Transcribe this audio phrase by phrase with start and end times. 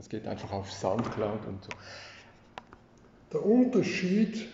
[0.00, 1.68] Das geht einfach auf Soundcloud und so.
[3.34, 4.48] Der Unterschied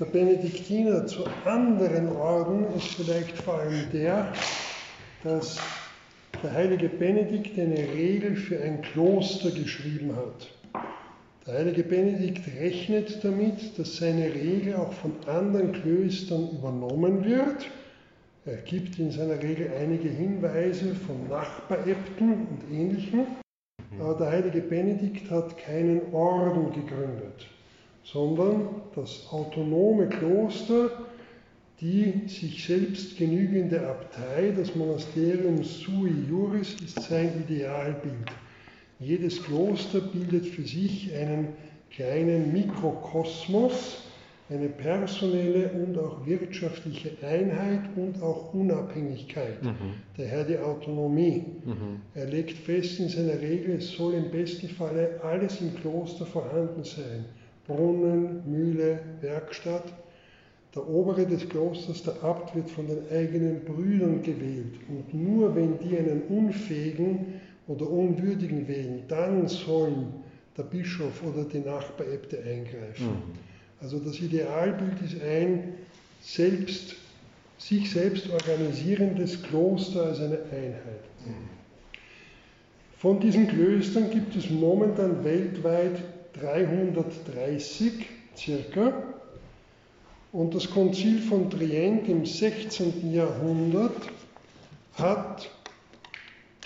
[0.00, 4.32] der Benediktiner zu anderen Orden ist vielleicht vor allem der,
[5.22, 5.58] dass
[6.42, 10.82] der heilige Benedikt eine Regel für ein Kloster geschrieben hat.
[11.46, 17.66] Der heilige Benedikt rechnet damit, dass seine Regel auch von anderen Klöstern übernommen wird.
[18.46, 23.26] Er gibt in seiner Regel einige Hinweise von Nachbaräbten und Ähnlichem.
[23.98, 27.48] Aber der heilige Benedikt hat keinen Orden gegründet,
[28.04, 30.90] sondern das autonome Kloster,
[31.80, 38.30] die sich selbst genügende Abtei, das Monasterium sui juris, ist sein Idealbild.
[39.00, 41.48] Jedes Kloster bildet für sich einen
[41.90, 44.02] kleinen Mikrokosmos,
[44.50, 49.94] eine personelle und auch wirtschaftliche Einheit und auch Unabhängigkeit, mhm.
[50.16, 51.44] daher die Autonomie.
[51.64, 52.00] Mhm.
[52.14, 56.82] Er legt fest in seiner Regel, es soll im besten Falle alles im Kloster vorhanden
[56.82, 57.26] sein.
[57.66, 59.84] Brunnen, Mühle, Werkstatt.
[60.74, 64.74] Der Obere des Klosters, der Abt, wird von den eigenen Brüdern gewählt.
[64.88, 70.14] Und nur wenn die einen Unfähigen oder Unwürdigen wählen, dann sollen
[70.56, 73.06] der Bischof oder die Nachbaräbte eingreifen.
[73.06, 73.49] Mhm.
[73.82, 75.74] Also das Idealbild ist ein
[76.20, 76.96] selbst,
[77.58, 81.04] sich selbst organisierendes Kloster als eine Einheit.
[82.98, 86.02] Von diesen Klöstern gibt es momentan weltweit
[86.34, 87.92] 330
[88.36, 88.92] circa.
[90.32, 93.12] Und das Konzil von Trient im 16.
[93.12, 93.96] Jahrhundert
[94.94, 95.50] hat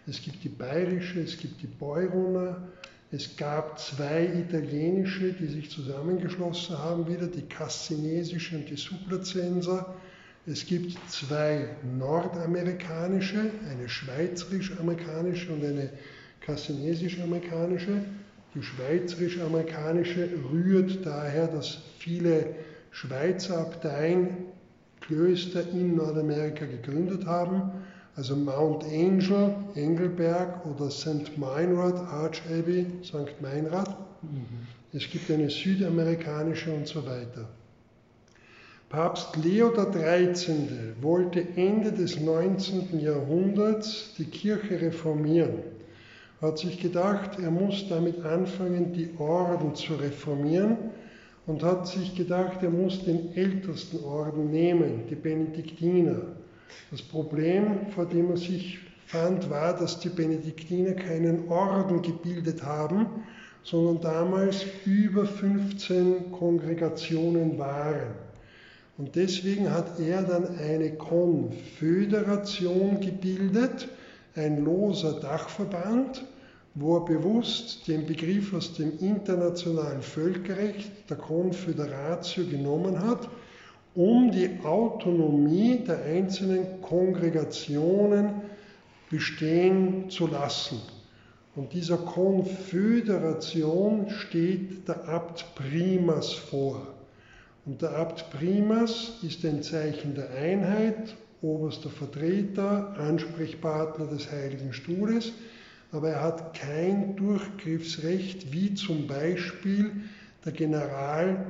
[0.05, 2.67] es gibt die bayerische, es gibt die Beuroner,
[3.09, 9.95] es gab zwei italienische, die sich zusammengeschlossen haben, wieder die Cassinesische und die Sublazenser.
[10.47, 15.89] Es gibt zwei nordamerikanische, eine schweizerisch-amerikanische und eine
[16.41, 18.03] kassinesisch-amerikanische.
[18.53, 22.55] Die schweizerisch-amerikanische rührt daher, dass viele
[22.91, 24.37] Schweizer Abteien
[25.01, 27.71] Klöster in Nordamerika gegründet haben,
[28.15, 31.37] also Mount Angel, Engelberg oder St.
[31.37, 33.41] Meinrad, Arch Abbey, St.
[33.41, 33.89] Meinrad.
[34.21, 34.67] Mhm.
[34.93, 37.49] Es gibt eine südamerikanische und so weiter.
[38.89, 40.93] Papst Leo XIII.
[41.01, 42.99] wollte Ende des 19.
[42.99, 45.63] Jahrhunderts die Kirche reformieren,
[46.39, 50.77] hat sich gedacht, er muss damit anfangen, die Orden zu reformieren
[51.47, 56.21] und hat sich gedacht, er muss den ältesten Orden nehmen, die Benediktiner.
[56.91, 63.07] Das Problem, vor dem er sich fand, war, dass die Benediktiner keinen Orden gebildet haben,
[63.63, 68.24] sondern damals über 15 Kongregationen waren.
[68.97, 73.89] Und deswegen hat er dann eine Konföderation gebildet,
[74.35, 76.23] ein loser Dachverband,
[76.75, 83.29] wo er bewusst den Begriff aus dem internationalen Völkerrecht, der Konföderatio, genommen hat,
[83.95, 88.41] um die Autonomie der einzelnen Kongregationen
[89.09, 90.81] bestehen zu lassen.
[91.55, 96.94] Und dieser Konföderation steht der Abt Primas vor.
[97.65, 105.33] Und der Abt Primas ist ein Zeichen der Einheit, oberster Vertreter, Ansprechpartner des Heiligen Stuhles,
[105.91, 109.91] aber er hat kein Durchgriffsrecht, wie zum Beispiel
[110.45, 111.45] der General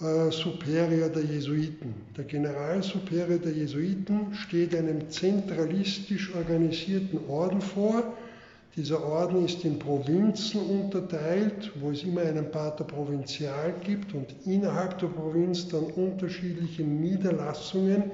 [0.00, 1.94] äh, Superior der Jesuiten.
[2.16, 8.16] Der Generalsuperior der Jesuiten steht einem zentralistisch organisierten Orden vor.
[8.78, 15.00] Dieser Orden ist in Provinzen unterteilt, wo es immer einen Pater Provinzial gibt und innerhalb
[15.00, 18.04] der Provinz dann unterschiedliche Niederlassungen,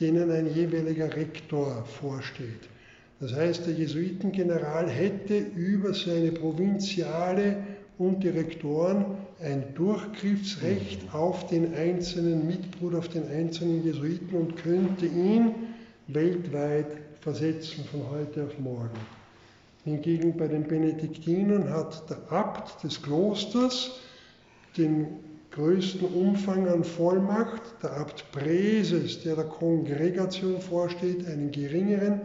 [0.00, 2.68] denen ein jeweiliger Rektor vorsteht.
[3.20, 7.58] Das heißt, der Jesuitengeneral hätte über seine Provinziale
[7.96, 9.04] und Direktoren
[9.40, 15.54] ein Durchgriffsrecht auf den einzelnen Mitbruder, auf den einzelnen Jesuiten und könnte ihn
[16.08, 16.88] weltweit
[17.20, 19.19] versetzen von heute auf morgen.
[19.84, 23.92] Hingegen bei den Benediktinern hat der Abt des Klosters
[24.76, 25.06] den
[25.52, 32.20] größten Umfang an Vollmacht, der Abt Präses, der der Kongregation vorsteht, einen geringeren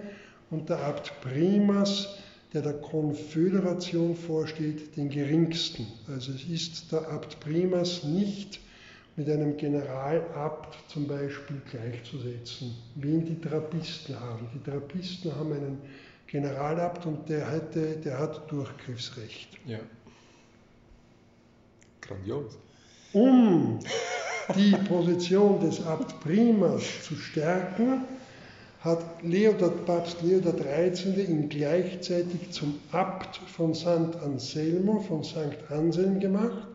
[0.51, 2.17] und der Abt Primas,
[2.53, 5.87] der der Konföderation vorsteht, den geringsten.
[6.07, 8.59] Also es ist der Abt Primas nicht
[9.15, 14.47] mit einem Generalabt zum Beispiel gleichzusetzen, wie ihn die Trappisten haben.
[14.53, 15.77] Die Trappisten haben einen
[16.27, 19.50] Generalabt und der, hatte, der hat Durchgriffsrecht.
[19.66, 19.80] Ja.
[22.01, 22.57] Grandios.
[23.13, 23.80] Um
[24.56, 28.01] die Position des Abt Primas zu stärken,
[28.81, 31.24] hat Leo, der Papst Leo XIII.
[31.24, 34.16] ihn gleichzeitig zum Abt von St.
[34.24, 35.57] Anselmo, von St.
[35.69, 36.68] Anselm gemacht.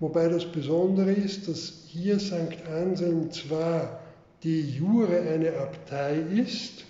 [0.00, 2.66] Wobei das Besondere ist, dass hier St.
[2.72, 4.00] Anselm zwar
[4.44, 6.84] de jure eine Abtei ist,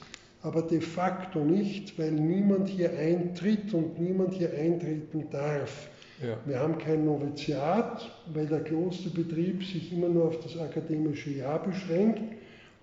[0.49, 5.91] aber de facto nicht, weil niemand hier eintritt und niemand hier eintreten darf.
[6.23, 6.39] Ja.
[6.47, 12.23] Wir haben kein Noviziat, weil der Klosterbetrieb sich immer nur auf das akademische Jahr beschränkt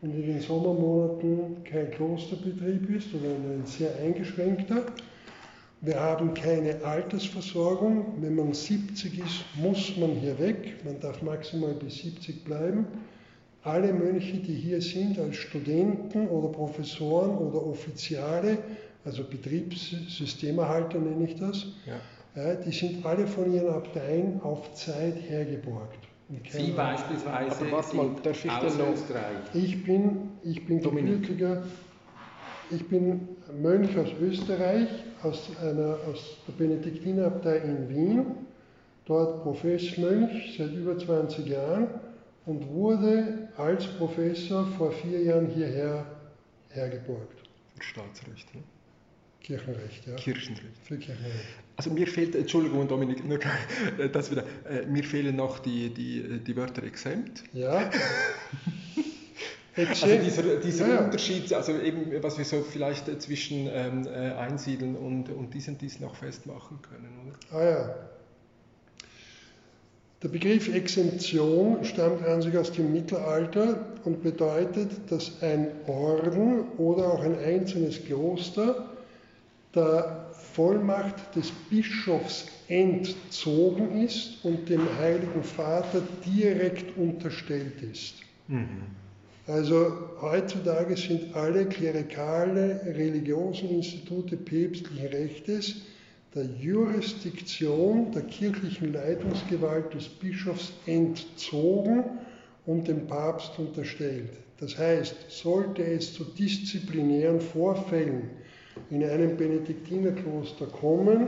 [0.01, 4.83] und in den Sommermonaten kein Klosterbetrieb ist oder ein sehr eingeschränkter.
[5.81, 8.13] Wir haben keine Altersversorgung.
[8.21, 10.75] Wenn man 70 ist, muss man hier weg.
[10.83, 12.85] Man darf maximal bis 70 bleiben.
[13.65, 18.59] Alle Mönche, die hier sind, als Studenten oder Professoren oder Offiziale,
[19.03, 22.53] also Betriebssystemerhalter nenne ich das, ja.
[22.57, 25.97] die sind alle von ihren Abteien auf Zeit hergeborgt.
[26.47, 28.93] Sie beispielsweise Aber warte mal, darf ich aus noch?
[28.93, 29.37] Österreich.
[29.55, 31.63] Ich bin, ich bin gebürtiger,
[32.69, 33.27] ich bin
[33.59, 34.89] Mönch aus Österreich,
[35.23, 38.25] aus, einer, aus der Benediktinerabtei in Wien,
[39.05, 41.87] dort Professmönch seit über 20 Jahren
[42.45, 46.05] und wurde als Professor vor vier Jahren hierher
[46.69, 47.39] hergeborgt.
[47.75, 48.53] Für Staatsrecht.
[48.53, 48.61] Ne?
[49.41, 50.15] Kirchenrecht, ja.
[50.15, 50.77] Kirchenrecht.
[50.83, 51.45] Für Kirchenrecht.
[51.77, 53.39] Also mir fehlt, Entschuldigung Dominik, nur
[53.99, 57.43] äh, das wieder, äh, mir fehlen noch die, die, die Wörter exempt.
[57.53, 57.89] Ja.
[59.77, 61.03] Also dieser, dieser ja.
[61.03, 65.67] Unterschied, also eben, was wir so vielleicht äh, zwischen ähm, äh, Einsiedeln und, und dies
[65.67, 67.57] und dies noch festmachen können, oder?
[67.57, 67.95] Ah ja.
[70.25, 77.13] Der Begriff Exemption stammt an sich aus dem Mittelalter und bedeutet, dass ein Orden oder
[77.13, 78.89] auch ein einzelnes Kloster
[79.75, 88.15] der Vollmacht des Bischofs entzogen ist und dem Heiligen Vater direkt unterstellt ist.
[88.47, 88.65] Mhm.
[89.45, 95.75] Also heutzutage sind alle klerikale, religiösen Institute päpstlichen Rechtes
[96.35, 102.03] der Jurisdiktion, der kirchlichen Leitungsgewalt des Bischofs entzogen
[102.65, 104.31] und dem Papst unterstellt.
[104.59, 108.23] Das heißt, sollte es zu disziplinären Vorfällen
[108.89, 111.27] in einem Benediktinerkloster kommen,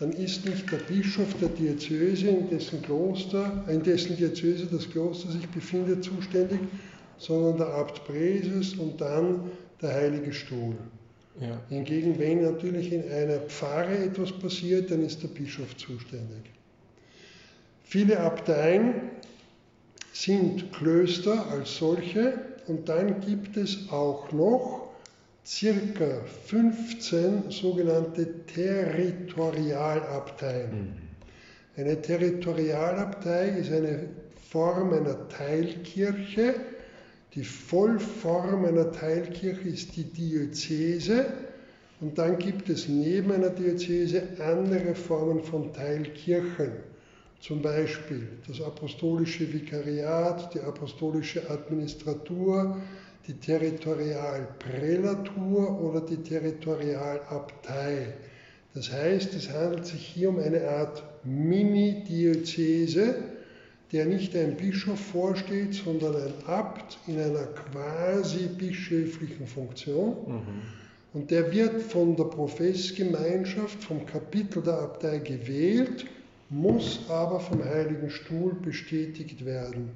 [0.00, 5.30] dann ist nicht der Bischof der Diözese, in dessen Kloster, in dessen Diözese das Kloster
[5.30, 6.58] sich befindet, zuständig,
[7.18, 10.74] sondern der Abt Präses und dann der Heilige Stuhl.
[11.38, 11.60] Ja.
[11.68, 16.50] Hingegen, wenn natürlich in einer Pfarre etwas passiert, dann ist der Bischof zuständig.
[17.84, 18.94] Viele Abteien
[20.12, 24.88] sind Klöster als solche und dann gibt es auch noch
[25.46, 30.70] circa 15 sogenannte Territorialabteien.
[30.70, 30.94] Mhm.
[31.76, 34.08] Eine Territorialabtei ist eine
[34.50, 36.54] Form einer Teilkirche.
[37.34, 41.26] Die Vollform einer Teilkirche ist die Diözese
[42.00, 46.72] und dann gibt es neben einer Diözese andere Formen von Teilkirchen.
[47.40, 52.78] Zum Beispiel das apostolische Vikariat, die apostolische Administratur,
[53.28, 58.14] die Territorialprälatur oder die Territorialabtei.
[58.74, 63.14] Das heißt, es handelt sich hier um eine Art Mini-Diözese,
[63.92, 70.16] der nicht ein Bischof vorsteht, sondern ein Abt in einer quasi bischöflichen Funktion.
[70.26, 70.42] Mhm.
[71.12, 76.06] Und der wird von der Professgemeinschaft, vom Kapitel der Abtei gewählt
[76.50, 79.90] muss aber vom Heiligen Stuhl bestätigt werden.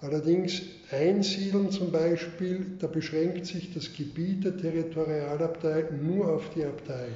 [0.00, 7.08] Allerdings einsiedeln zum Beispiel, da beschränkt sich das Gebiet der Territorialabtei nur auf die Abtei.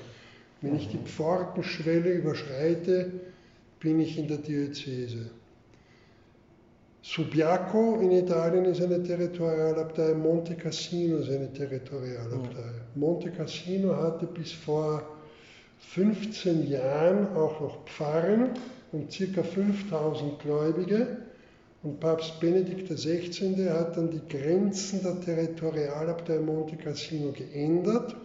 [0.60, 3.12] Wenn ich die Pfortenschwelle überschreite,
[3.80, 5.30] bin ich in der Diözese.
[7.02, 12.72] Subiaco in Italien ist eine Territorialabtei, Monte Cassino ist eine Territorialabtei.
[12.96, 15.02] Monte Cassino hatte bis vor
[15.78, 18.50] 15 Jahren auch noch Pfarren
[18.92, 19.42] und ca.
[19.42, 21.18] 5000 Gläubige.
[21.84, 23.70] Und Papst Benedikt XVI.
[23.70, 28.16] hat dann die Grenzen der Territorialabtei Monte Cassino geändert.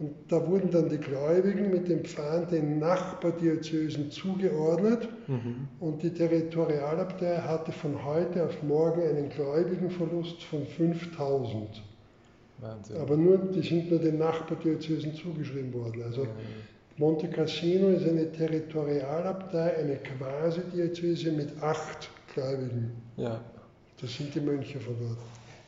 [0.00, 5.08] Und da wurden dann die Gläubigen mit den Pfarren den Nachbardiözesen zugeordnet.
[5.28, 5.68] Mhm.
[5.78, 11.82] Und die Territorialabtei hatte von heute auf morgen einen Gläubigenverlust von 5000.
[12.58, 12.96] Wahnsinn.
[12.96, 16.02] Aber nur, die sind nur den Nachbardiözesen zugeschrieben worden.
[16.02, 16.28] Also mhm.
[16.96, 22.92] Monte Cassino ist eine Territorialabtei, eine Quasi-Diözese mit acht Gläubigen.
[23.16, 23.40] Ja.
[24.00, 25.18] Das sind die Mönche von dort.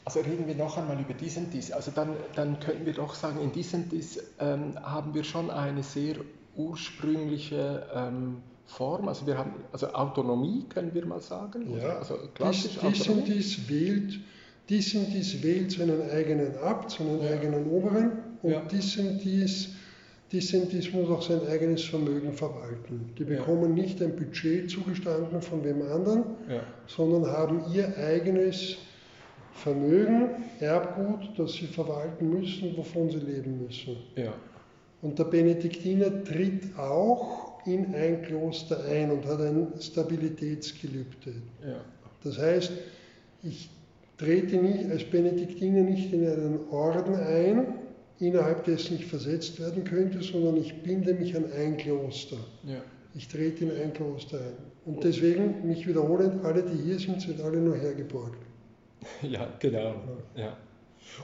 [0.06, 1.72] Also reden wir noch einmal über diesen Dies.
[1.72, 5.82] Also dann, dann könnten wir doch sagen, in diesem Dies ähm, haben wir schon eine
[5.82, 6.14] sehr
[6.54, 8.36] ursprüngliche ähm,
[8.66, 9.08] Form.
[9.08, 11.76] Also wir haben also Autonomie, können wir mal sagen.
[11.76, 14.20] Ja, also klassisch dies, dies und dies wählt,
[14.68, 17.30] dies und dies wählt seinen eigenen Abt, seinen ja.
[17.30, 18.62] eigenen Oberen und ja.
[18.70, 19.70] dies und dies
[20.32, 23.12] die sind, das muss auch sein eigenes Vermögen verwalten.
[23.16, 23.82] Die bekommen ja.
[23.84, 26.62] nicht ein Budget zugestanden von wem anderen, ja.
[26.88, 28.76] sondern haben ihr eigenes
[29.56, 33.96] Vermögen, Erbgut, das sie verwalten müssen, wovon sie leben müssen.
[34.16, 34.32] Ja.
[35.02, 41.34] Und der Benediktiner tritt auch in ein Kloster ein und hat ein Stabilitätsgelübde.
[42.22, 42.72] Das heißt,
[43.42, 43.70] ich
[44.18, 47.66] trete nicht, als Benediktiner nicht in einen Orden ein,
[48.18, 52.38] innerhalb dessen ich versetzt werden könnte, sondern ich binde mich an ein Kloster.
[52.64, 52.82] Ja.
[53.14, 54.54] Ich trete in ein Kloster ein.
[54.84, 58.45] Und deswegen, mich wiederholend, alle, die hier sind, sind alle nur hergeborgt.
[59.22, 60.02] Ja, genau.
[60.34, 60.56] Ja.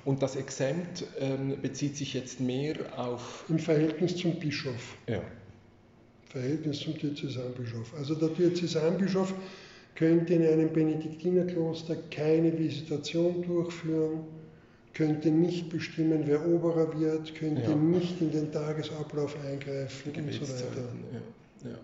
[0.04, 3.44] Und das Exempt ähm, bezieht sich jetzt mehr auf.
[3.48, 4.96] Im Verhältnis zum Bischof.
[5.08, 5.20] Ja.
[6.26, 7.92] Verhältnis zum Diözesanbischof.
[7.94, 9.34] Also der Diözesanbischof
[9.94, 14.20] könnte in einem Benediktinerkloster keine Visitation durchführen
[14.94, 17.74] könnte nicht bestimmen, wer Oberer wird, könnte ja.
[17.74, 20.88] nicht in den Tagesablauf eingreifen und so weiter.
[21.12, 21.70] Ja.
[21.70, 21.78] Ja.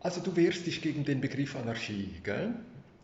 [0.00, 2.54] Also du wehrst dich gegen den Begriff Anarchie, gell?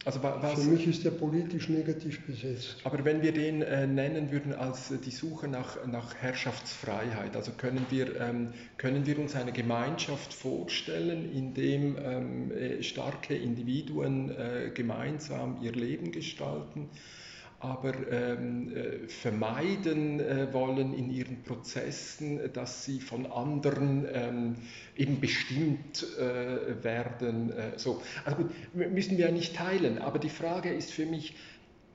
[0.07, 2.77] Also was, Für mich ist der politisch negativ besetzt.
[2.85, 7.53] Aber wenn wir den äh, nennen würden als äh, die Suche nach, nach Herrschaftsfreiheit, also
[7.53, 14.31] können wir, ähm, können wir uns eine Gemeinschaft vorstellen, in dem ähm, äh, starke Individuen
[14.31, 16.89] äh, gemeinsam ihr Leben gestalten?
[17.61, 24.57] Aber ähm, äh, vermeiden äh, wollen in ihren Prozessen, dass sie von anderen ähm,
[24.97, 27.53] eben bestimmt äh, werden.
[27.53, 28.03] Äh, so.
[28.25, 31.37] Also gut, müssen wir ja nicht teilen, aber die Frage ist für mich,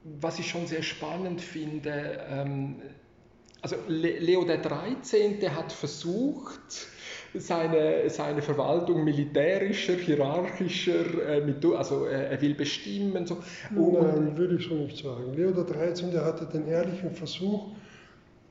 [0.04, 2.76] was ich schon sehr spannend finde, ähm,
[3.66, 5.42] also Leo der 13.
[5.56, 6.88] hat versucht,
[7.40, 13.26] seine, seine Verwaltung militärischer, hierarchischer, äh, also äh, er will bestimmen.
[13.26, 13.38] So.
[13.72, 15.34] Nein, würde ich so nicht sagen.
[15.36, 16.18] Leo XIII.
[16.20, 17.68] hatte den ehrlichen Versuch,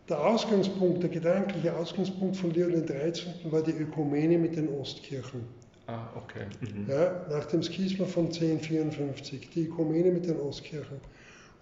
[0.08, 3.50] der Ausgangspunkt, der gedankliche Ausgangspunkt von Leo XIII.
[3.50, 5.42] war die Ökumene mit den Ostkirchen.
[5.86, 6.46] Ah, okay.
[6.60, 6.88] Mhm.
[6.88, 11.00] Ja, nach dem Schisma von 1054, die Ökumene mit den Ostkirchen.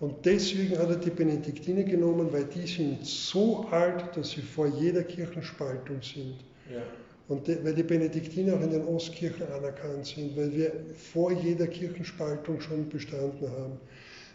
[0.03, 4.67] Und deswegen hat er die Benediktiner genommen, weil die sind so alt, dass sie vor
[4.67, 6.35] jeder Kirchenspaltung sind.
[6.73, 6.83] Ja.
[7.29, 12.61] Und weil die Benediktiner auch in den Ostkirchen anerkannt sind, weil wir vor jeder Kirchenspaltung
[12.61, 13.79] schon bestanden haben.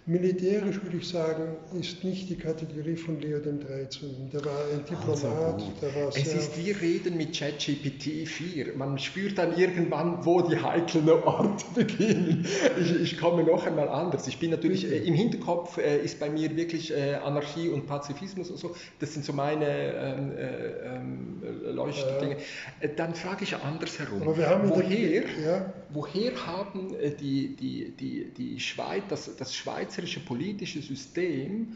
[0.09, 4.29] Militärisch würde ich sagen, ist nicht die Kategorie von Leo dem 13.
[4.31, 6.07] Der war ein Diplomat, also der war.
[6.07, 8.77] Es ist wie Reden mit ChatGPT 4.
[8.77, 12.47] Man spürt dann irgendwann, wo die heiklen Orte beginnen.
[12.79, 14.29] Ich, ich komme noch einmal anders.
[14.29, 18.49] Ich bin natürlich, äh, im Hinterkopf äh, ist bei mir wirklich äh, Anarchie und Pazifismus
[18.49, 18.77] und so.
[18.99, 21.43] Das sind so meine ähm, äh, ähm,
[21.75, 22.37] Leuchtdinge.
[22.37, 22.87] Ja.
[22.87, 24.21] Äh, dann frage ich andersherum.
[24.69, 25.73] woher, ja.
[25.89, 31.75] woher haben äh, die, die, die, die Schweiz, das, das Schweizer schweizerische politische System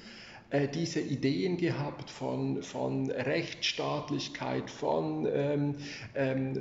[0.52, 5.76] äh, diese Ideen gehabt von, von Rechtsstaatlichkeit, von ähm,
[6.14, 6.60] ähm, äh,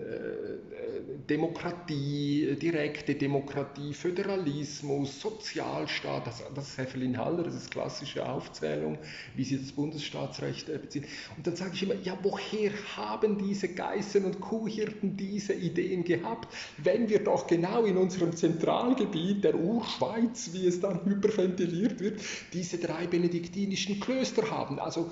[1.29, 8.97] Demokratie, direkte Demokratie, Föderalismus, Sozialstaat, das, das ist Evelyn Haller, das ist klassische Aufzählung,
[9.35, 11.07] wie sie das Bundesstaatsrecht äh, beziehen.
[11.37, 16.55] Und dann sage ich immer, ja, woher haben diese Geißen und Kuhhirten diese Ideen gehabt,
[16.79, 22.21] wenn wir doch genau in unserem Zentralgebiet der Urschweiz, wie es dann hyperventiliert wird,
[22.53, 24.79] diese drei benediktinischen Klöster haben.
[24.79, 25.11] Also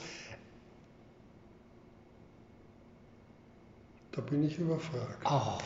[4.12, 5.24] Da bin ich überfragt.
[5.24, 5.58] Ah,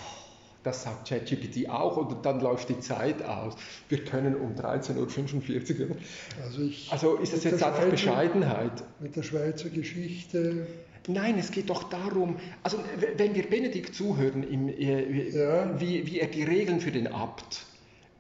[0.63, 3.55] das sagt ChatGPT auch und dann läuft die Zeit aus.
[3.89, 5.97] Wir können um 13.45 Uhr.
[6.45, 8.85] Also, ich, Also ist mit jetzt einfach Schweizer- Bescheidenheit?
[9.01, 10.67] Mit der Schweizer Geschichte,
[11.09, 12.79] Nein, es geht doch darum, also
[13.17, 15.81] wenn wir Benedikt zuhören, im, äh, Ja.
[15.81, 17.67] wie, wie er die Regeln für den Abt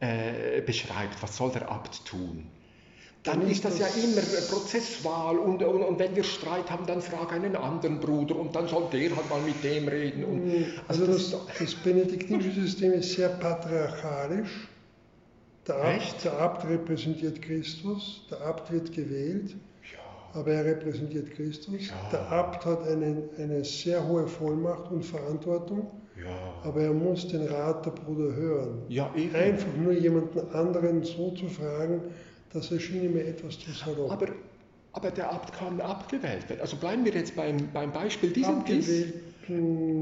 [0.00, 2.44] äh, beschreibt, was soll der Abt tun?
[3.24, 7.00] Dann ist das, ja das- immer Prozesswahl und, und, und wenn wir Streit haben, dann
[7.00, 10.24] frag einen anderen Bruder und dann soll der halt mal mit dem reden.
[10.24, 14.68] Und, also das das, doch- das benediktinische System ist sehr patriarchalisch.
[15.68, 19.54] Der Abt, der Abt repräsentiert Christus, der Abt wird gewählt,
[20.34, 21.88] aber er repräsentiert Christus.
[21.88, 21.94] Ja.
[22.10, 25.88] Der Abt hat eine, eine sehr hohe Vollmacht und Verantwortung,
[26.20, 26.68] ja.
[26.68, 28.82] aber er muss den Rat der Brüder hören.
[28.88, 29.08] ja.
[29.32, 32.00] Einfach nur jemanden anderen so zu fragen,
[32.52, 34.10] das erschien mir etwas zu salopp.
[34.12, 34.26] Aber,
[34.92, 36.60] aber der Abt kann abgewählt werden.
[36.60, 38.84] Also bleiben wir jetzt beim, beim Beispiel diesem dies.
[38.88, 39.22] Abgewählten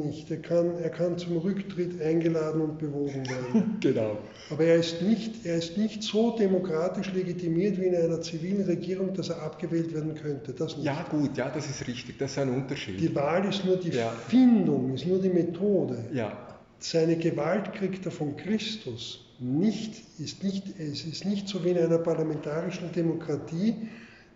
[0.07, 0.31] nicht.
[0.31, 3.77] Er kann, er kann zum Rücktritt eingeladen und bewogen werden.
[3.81, 4.19] Genau.
[4.51, 9.15] Aber er ist, nicht, er ist nicht so demokratisch legitimiert wie in einer zivilen Regierung,
[9.15, 10.53] dass er abgewählt werden könnte.
[10.53, 10.85] Das nicht.
[10.87, 13.01] Ja, gut, ja, das ist richtig, das ist ein Unterschied.
[13.01, 14.13] Die Wahl ist nur die Ja.
[14.29, 16.05] Findung, ist nur die Methode.
[16.13, 16.37] Ja,
[16.83, 19.25] Seine Gewalt kriegt er von Christus.
[19.41, 23.75] Nicht, ist nicht, es ist nicht so wie in einer parlamentarischen Demokratie,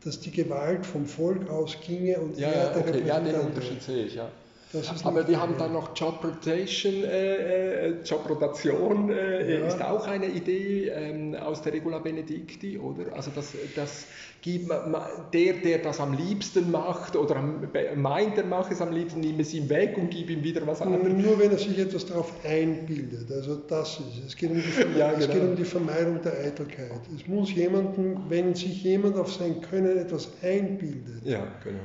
[0.02, 3.82] dass die Gewalt vom Volk ausginge und ja, er der okay, ja, den Repräsentant Unterschied
[3.82, 4.30] sehe ich, ja.
[5.04, 9.66] Aber wir haben dann noch Job Rotation, äh, äh, Job Rotation äh, Ja.
[9.66, 13.12] ist auch eine Idee ähm, aus der Regula Benedicti, oder?
[13.14, 14.06] Also das, das
[14.42, 14.70] gibt
[15.32, 17.66] der, der das am liebsten macht oder am,
[17.96, 20.82] meint, er macht es am liebsten, nimm es ihm weg und gib ihm wieder was
[20.82, 21.12] anderes.
[21.14, 23.30] Nur wenn er sich etwas darauf einbildet.
[23.32, 24.26] Also das ist es.
[24.26, 24.62] Es geht um die,
[24.98, 25.32] Ja, es genau.
[25.32, 27.00] geht um die Vermeidung der Eitelkeit.
[27.16, 31.78] Es muss jemanden, wenn sich jemand auf sein Können etwas einbildet, Ja, genau.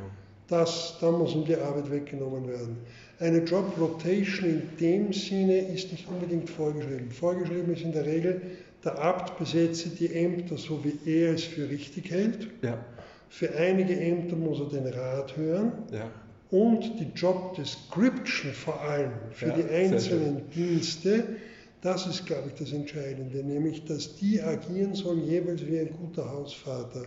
[0.49, 2.77] Das, da muss ihm die Arbeit weggenommen werden.
[3.19, 7.11] Eine Job Rotation in dem Sinne ist nicht unbedingt vorgeschrieben.
[7.11, 8.41] Vorgeschrieben ist in der Regel,
[8.83, 12.47] der Abt besetze die Ämter so, wie er es für richtig hält.
[12.61, 12.77] Ja,
[13.29, 15.71] Für einige Ämter muss er den Rat hören.
[15.91, 16.09] ja.
[16.51, 21.23] Und die Job Description vor allem für Ja, die einzelnen Dienste,
[21.81, 26.27] das ist, glaube ich, das Entscheidende, nämlich, dass die agieren sollen jeweils wie ein guter
[26.27, 27.03] Hausvater.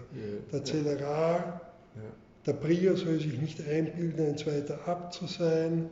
[0.52, 1.60] Der Zellerar.
[2.46, 5.88] Der Prior soll sich nicht einbilden, ein zweiter Abt zu sein.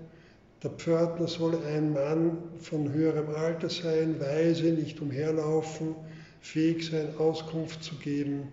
[0.63, 5.95] Der Pförtner soll ein Mann von höherem Alter sein, weise, nicht umherlaufen,
[6.41, 8.49] fähig sein, Auskunft zu geben.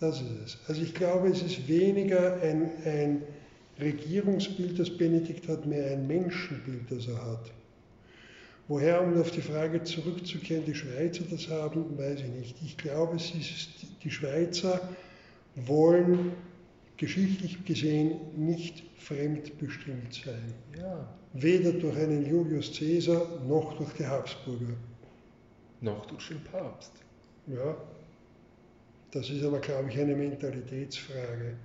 [0.00, 0.58] Das ist es.
[0.68, 3.22] Also ich glaube, es ist weniger ein, ein
[3.80, 7.50] Regierungsbild, das Benedikt hat, mehr ein Menschenbild, das er hat.
[8.68, 12.56] Woher, um auf die Frage zurückzukehren, die Schweizer das haben, weiß ich nicht.
[12.64, 13.68] Ich glaube, es ist,
[14.02, 14.88] die Schweizer
[15.56, 16.32] wollen
[16.96, 20.54] geschichtlich gesehen nicht fremdbestimmt sein.
[20.78, 21.08] ja.
[21.36, 24.74] Weder durch einen Julius Caesar noch durch die Habsburger.
[25.80, 26.92] Noch durch den Papst.
[27.48, 27.76] Ja,
[29.10, 31.56] das ist aber, glaube ich, eine Mentalitätsfrage.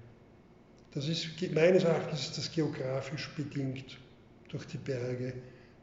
[0.92, 3.98] Das ist, meines Erachtens ist das geografisch bedingt
[4.50, 5.34] durch die Berge.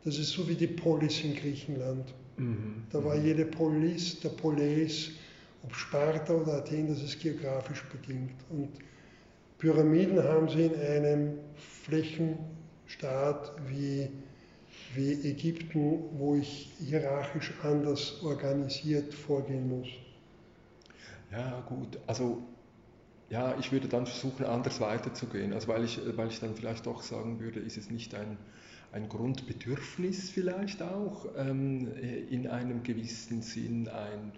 [0.04, 2.12] Das ist so wie die Polis in Griechenland.
[2.36, 2.82] Mhm.
[2.90, 5.12] Da war jede Polis, der Polis,
[5.62, 8.34] ob Sparta oder Athen, das ist geografisch bedingt.
[8.50, 8.70] Und
[9.58, 11.38] Pyramiden haben sie in einem
[11.84, 14.10] Flächenstaat wie,
[14.94, 19.88] wie Ägypten, wo ich hierarchisch anders organisiert vorgehen muss.
[21.32, 21.98] Ja, gut.
[22.06, 22.42] Also,
[23.30, 25.52] ja, ich würde dann versuchen, anders weiterzugehen.
[25.52, 28.36] Also, weil ich, weil ich dann vielleicht doch sagen würde, ist es nicht ein,
[28.92, 31.88] ein Grundbedürfnis vielleicht auch, ähm,
[32.30, 34.32] in einem gewissen Sinn ein,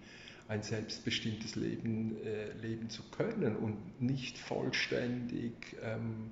[0.49, 6.31] ein selbstbestimmtes Leben äh, leben zu können und nicht vollständig ähm,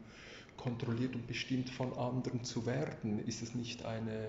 [0.57, 3.25] kontrolliert und bestimmt von anderen zu werden?
[3.27, 4.29] Ist es nicht eine,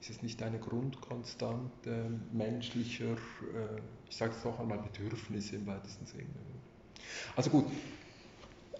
[0.00, 3.80] ist es nicht eine Grundkonstante menschlicher, äh,
[4.10, 6.26] ich sage es noch einmal, Bedürfnisse im weitesten Sinne?
[7.36, 7.66] Also gut,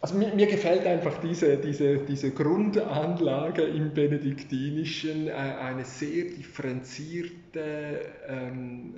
[0.01, 8.01] also mir, mir gefällt einfach diese, diese, diese Grundanlage im Benediktinischen, äh, eine sehr differenzierte
[8.27, 8.97] ähm,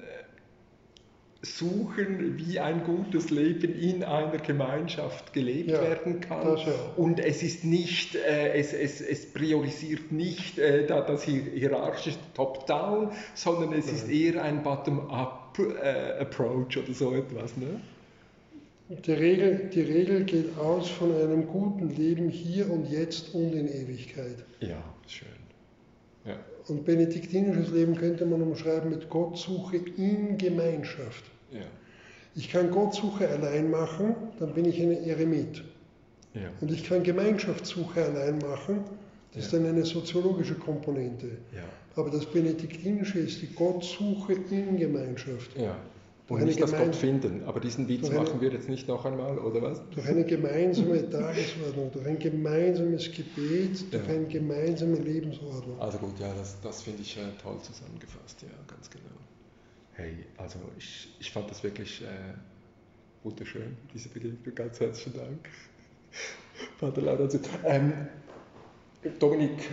[1.43, 6.45] Suchen, wie ein gutes Leben in einer Gemeinschaft gelebt Ja, werden kann.
[6.47, 6.73] das ja.
[6.99, 12.19] Und es ist nicht, äh, es, es, es priorisiert nicht äh, da- das hier- hierarchische
[12.35, 17.57] Top-Down, sondern es ist eher ein Bottom-up-Approach oder so etwas.
[17.57, 17.81] Ne?
[18.91, 23.67] Die Regel, die Regel geht aus von einem guten Leben hier und jetzt und in
[23.69, 24.45] Ewigkeit.
[24.61, 25.29] Ja, schön.
[26.27, 26.37] Ja.
[26.69, 31.25] Und benediktinisches Leben könnte man umschreiben mit Gottsuche in Gemeinschaft.
[31.53, 31.61] Ja.
[32.35, 35.65] Ich kann Gottsuche allein machen, dann bin ich ein Eremit.
[36.35, 36.43] Ja.
[36.61, 38.85] Und ich kann Gemeinschaftssuche allein machen,
[39.35, 41.29] Das ist dann eine soziologische Komponente.
[41.97, 45.51] Aber das Benediktinische ist die Gottsuche in Gemeinschaft.
[46.31, 47.43] Und nicht das Gott finden.
[47.45, 49.83] Aber diesen Witz eine- machen wir jetzt nicht noch einmal, oder was?
[49.91, 54.15] Durch eine gemeinsame Tagesordnung, durch ein gemeinsames Gebet, durch Ja.
[54.15, 55.79] eine gemeinsame Lebensordnung.
[55.81, 59.05] Also gut, ja, das, das finde ich äh, toll zusammengefasst, ja, ganz genau.
[59.95, 62.07] Hey, also ich, ich fand das wirklich äh,
[63.25, 64.55] wunderschön, diese Begegnung.
[64.55, 65.49] Ganz herzlichen Dank.
[66.79, 67.39] Vater Laurenz.
[67.65, 67.93] Ähm,
[69.19, 69.69] Dominik,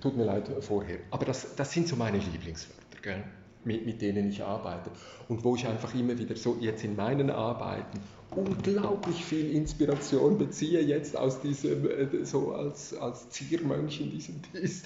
[0.00, 3.22] tut mir leid vorher, aber das, das sind so meine Lieblingswörter, gell?
[3.62, 4.90] Mit, mit denen ich arbeite.
[5.28, 8.00] Und wo ich einfach immer wieder so jetzt in meinen Arbeiten
[8.34, 14.84] unglaublich viel Inspiration beziehe, jetzt aus diesem, äh, so als, als Ziermönch in diesem Dies,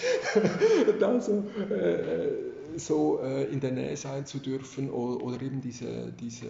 [1.01, 6.13] da so, äh, so äh, in der Nähe sein zu dürfen oder, oder eben diese,
[6.19, 6.47] diese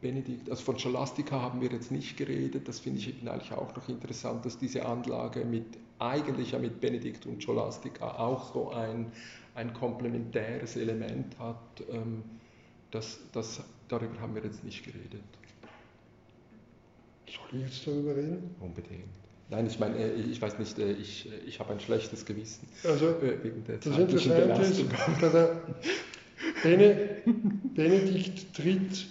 [0.00, 3.74] Benedikt, also von Scholastica haben wir jetzt nicht geredet, das finde ich eben eigentlich auch
[3.74, 5.64] noch interessant, dass diese Anlage mit,
[5.98, 9.12] eigentlich ja mit Benedikt und Scholastica auch so ein,
[9.56, 12.22] ein komplementäres Element hat, ähm,
[12.90, 15.22] das, das, darüber haben wir jetzt nicht geredet.
[17.26, 18.54] Soll ich jetzt darüber reden?
[18.60, 19.04] Unbedingt.
[19.48, 23.08] Nein, ich meine, äh, ich weiß nicht, äh, ich, ich habe ein schlechtes Gewissen Also,
[23.10, 24.88] äh, wegen der das Interessante ist, Belastung.
[25.20, 25.62] bei der
[26.62, 27.16] Bene,
[27.74, 29.06] Benedikt tritt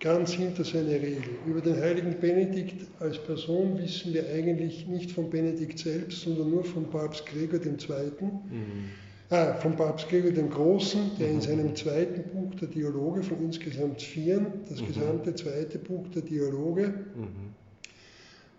[0.00, 1.30] ganz hinter seine Regel.
[1.46, 6.64] Über den heiligen Benedikt als Person wissen wir eigentlich nicht von Benedikt selbst, sondern nur
[6.64, 7.76] von Papst Gregor II.
[8.50, 8.90] Mhm.
[9.30, 11.40] Ah, von Papst Gregor dem Großen, der in Mhm.
[11.42, 14.86] seinem zweiten Buch der Dialoge von insgesamt vieren, das Mhm.
[14.86, 17.52] gesamte zweite Buch der Dialoge, Mhm.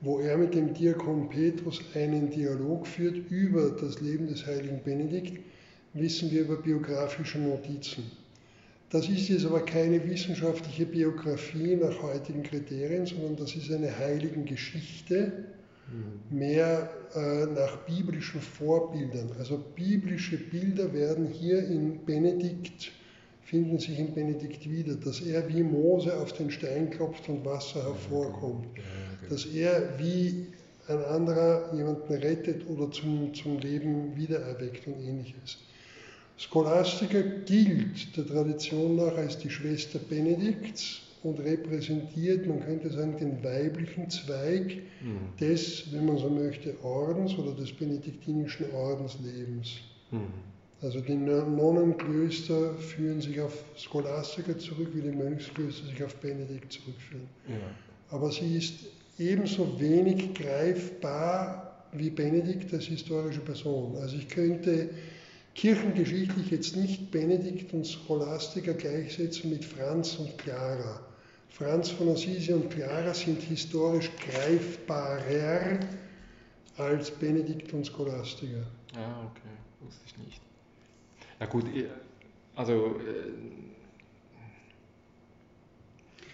[0.02, 5.40] wo er mit dem Diakon Petrus einen Dialog führt über das Leben des heiligen Benedikt,
[5.96, 8.04] wissen wir über biografische Notizen.
[8.92, 14.46] Das ist jetzt aber keine wissenschaftliche Biografie nach heutigen Kriterien, sondern das ist eine heiligen
[14.46, 15.32] Geschichte,
[15.92, 16.38] Mhm.
[16.38, 19.32] mehr äh, nach biblischen Vorbildern.
[19.40, 22.92] Also biblische Bilder werden hier in Benedikt,
[23.44, 27.84] finden sich in Benedikt wieder, dass er wie Mose auf den Stein klopft und Wasser
[27.84, 28.84] hervorkommt Ja,
[29.22, 29.34] genau.
[29.34, 30.48] dass er wie
[30.88, 35.58] ein anderer jemanden rettet oder zum, zum Leben wiedererweckt und ähnliches.
[36.38, 43.44] Scholastica gilt der Tradition nach als die Schwester Benedikts und repräsentiert, man könnte sagen, den
[43.44, 45.36] weiblichen Zweig Mhm.
[45.40, 49.72] des, wenn man so möchte, Ordens oder des benediktinischen Ordenslebens.
[50.12, 50.20] Mhm.
[50.82, 57.28] Also die Nonnenklöster führen sich auf Scholastica zurück, wie die Mönchsklöster sich auf Benedikt zurückführen
[57.48, 57.56] Ja.
[58.16, 58.76] aber sie ist
[59.18, 63.98] ebenso wenig greifbar wie Benedikt als historische Person.
[63.98, 64.90] Also ich könnte
[65.56, 71.02] kirchengeschichtlich jetzt nicht Benedikt und Scholastiker gleichsetzen mit Franz und Clara.
[71.50, 75.80] Franz von Assisi und Clara sind historisch greifbarer
[76.78, 78.64] als Benedikt und Scholastiker.
[78.96, 79.50] Ah, okay,
[79.82, 80.42] wusste ich nicht.
[81.40, 81.90] Ja gut, ihr-
[82.56, 83.32] also äh,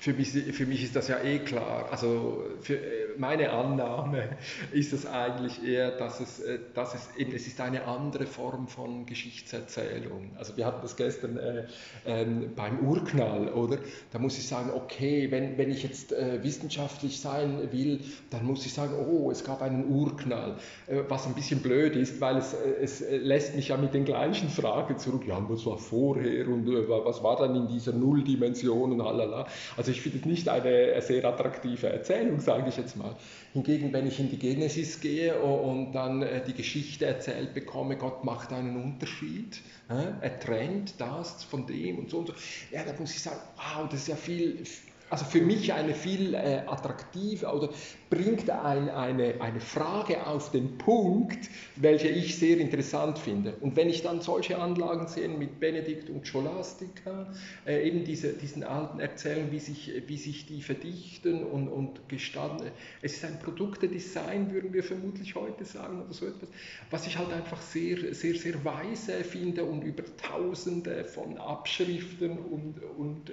[0.06, 1.88] für mich, für mich ist das ja eh klar.
[1.90, 4.38] Also für äh, meine Annahme
[4.72, 8.68] ist es eigentlich eher, dass es, äh, dass es eben, es ist eine andere Form
[8.68, 10.30] von Geschichtserzählung.
[10.38, 11.66] Also wir hatten das gestern äh,
[12.06, 13.80] ähm, beim Urknall, oder?
[14.14, 18.64] Da muss ich sagen, okay, wenn, wenn ich jetzt äh, wissenschaftlich sein will, dann muss
[18.64, 20.58] ich sagen, oh, es gab einen Urknall.
[20.86, 23.96] Äh, was ein bisschen blöd ist, weil es, äh, es äh, lässt mich ja mit
[23.96, 25.24] den gleichen Fragen zurück.
[25.28, 29.48] Ja, was war vorher und äh, was war dann in dieser Nulldimension und halala.
[29.76, 33.16] Also ich finde es nicht eine sehr attraktive Erzählung, sage ich jetzt mal.
[33.54, 38.24] Hingegen, wenn ich in die Genesis gehe und dann äh, die Geschichte erzählt bekomme, Gott
[38.24, 42.34] macht einen Unterschied, er trennt das von dem und so und so,
[42.72, 44.64] ja, da muss ich sagen, wow, das ist ja viel,
[45.10, 47.70] also für mich eine viel äh, attraktive oder
[48.10, 53.54] bringt ein, eine, eine Frage auf den Punkt, welche ich sehr interessant finde.
[53.62, 57.32] Und wenn ich dann solche Anlagen sehe mit Benedikt und Scholastica,
[57.68, 62.72] äh, eben diese, diesen alten Erzählungen, wie sich, wie sich die verdichten und, und gestanden,
[63.02, 66.50] es ist ein Produktedesign, würden wir vermutlich heute sagen oder so etwas,
[66.90, 72.82] was ich halt einfach sehr, sehr, sehr weise finde und über Tausende von Abschriften und,
[72.98, 73.32] und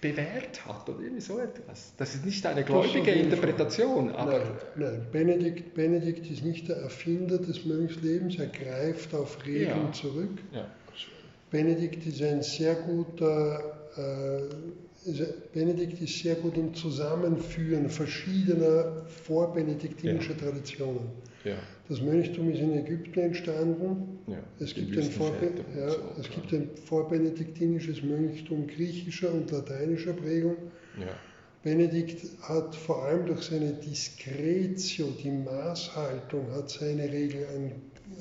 [0.00, 1.92] bewährt hat oder irgendwie so etwas.
[1.96, 3.10] Das ist nicht eine gläubige.
[3.10, 4.38] Interpretation, aber
[4.76, 5.06] nein, nein.
[5.12, 9.92] Benedikt, Benedikt ist nicht der Erfinder des Mönchslebens, er greift auf Regeln Ja.
[9.92, 10.38] zurück.
[10.52, 10.66] ja.
[11.50, 13.60] Benedikt ist ein sehr guter,
[13.96, 15.12] äh,
[15.54, 21.08] Benedikt ist sehr gut im Zusammenführen verschiedener vorbenediktinischer Traditionen.
[21.46, 21.54] Ja.
[21.88, 24.18] Das Mönchtum ist in Ägypten entstanden.
[24.26, 24.42] Ja.
[24.58, 26.34] Es gibt, ein, Vorbe ja, so, es ja.
[26.34, 30.56] gibt ein vorbenediktinisches Mönchtum griechischer und lateinischer Prägung.
[30.98, 31.14] Ja.
[31.62, 37.72] Benedikt hat vor allem durch seine Diskretio, die Maßhaltung, hat seine Regel an,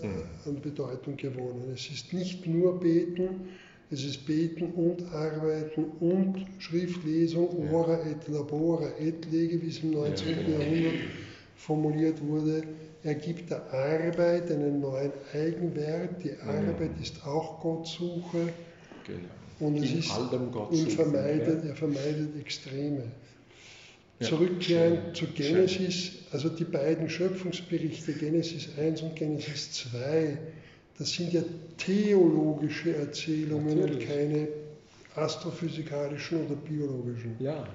[0.02, 1.72] äh, an Bedeutung gewonnen.
[1.74, 3.50] Es ist nicht nur Beten,
[3.90, 9.92] es ist Beten und Arbeiten und Schriftlesung, ora et labora et lege, wie es im
[9.92, 10.28] 19.
[10.52, 10.94] Jahrhundert
[11.56, 12.64] formuliert wurde.
[13.06, 16.24] Er gibt der Arbeit einen neuen Eigenwert.
[16.24, 18.50] Die Arbeit ist auch Gottsuche.
[19.06, 19.20] Genau.
[19.60, 21.70] Und es In ist, allem Gott und suchen, vermeidet, ja.
[21.70, 23.04] er vermeidet Extreme.
[24.20, 30.38] Ja, Zurückkehren schön, zu Genesis, also die beiden Schöpfungsberichte, Genesis 1 und Genesis 2,
[30.98, 31.44] das sind ja
[31.78, 34.08] theologische Erzählungen und Natürlich.
[34.08, 34.48] keine
[35.13, 37.36] astrophysikalischen oder biologischen.
[37.39, 37.68] Ja,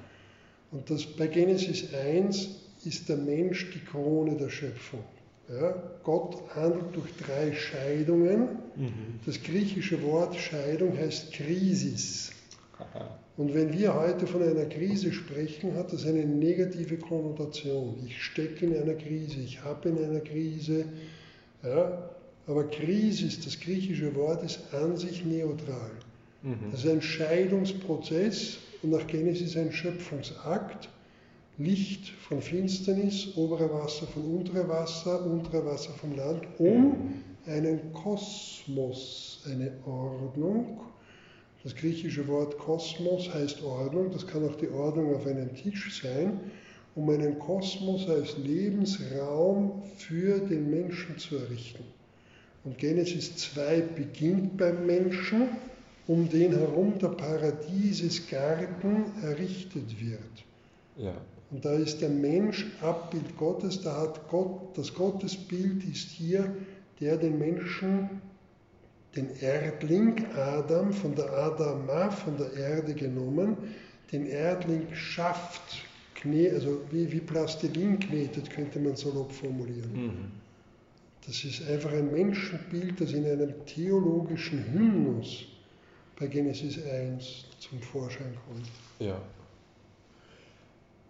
[0.73, 2.49] Und das, bei Genesis 1
[2.85, 5.05] ist der Mensch die Krone der Schöpfung.
[5.53, 8.49] Ja, Gott handelt durch drei Scheidungen.
[9.27, 12.31] Das griechische Wort Scheidung heißt Krisis.
[13.37, 17.97] Und wenn wir heute von einer Krise sprechen, hat das eine negative Konnotation.
[18.07, 20.85] Ich stecke in einer Krise, ich habe in einer Krise.
[21.63, 22.11] Ja,
[22.47, 25.91] aber Krisis, das griechische Wort, ist an sich neutral.
[26.71, 30.89] Das ist ein Scheidungsprozess und nach Genesis ein Schöpfungsakt.
[31.61, 37.13] Licht von Finsternis, obere Wasser von untere Wasser, untere Wasser vom Land, um
[37.47, 40.81] einen Kosmos, eine Ordnung.
[41.63, 46.41] Das griechische Wort Kosmos heißt Ordnung, das kann auch die Ordnung auf einem Tisch sein,
[46.95, 51.85] um einen Kosmos als Lebensraum für den Menschen zu errichten.
[52.65, 55.49] Und Genesis 2 beginnt beim Menschen,
[56.07, 60.45] um den herum der Paradiesesgarten errichtet wird.
[60.97, 61.15] ja,
[61.51, 66.55] Und da ist der Mensch Abbild Gottes, da hat Gott, das Gottesbild ist hier,
[67.01, 68.09] der den Menschen,
[69.17, 73.57] den Erdling Adam, von der Adama, von der Erde genommen,
[74.13, 75.85] den Erdling schafft,
[76.25, 80.31] also wie, wie Plastilin knetet, könnte man salopp formulieren.
[81.27, 85.47] Das ist einfach ein Menschenbild, das in einem theologischen Hymnus
[86.19, 88.69] bei Genesis 1 zum Vorschein kommt.
[89.01, 89.21] ja.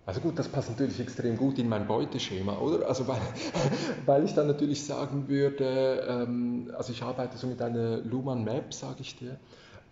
[0.06, 2.88] Also gut, das passt natürlich extrem gut in mein Beuteschema, oder?
[2.88, 3.20] Also weil,
[4.06, 8.72] weil ich dann natürlich sagen würde, ähm, also ich arbeite so mit einer Luhmann Map,
[8.72, 9.38] sage ich dir,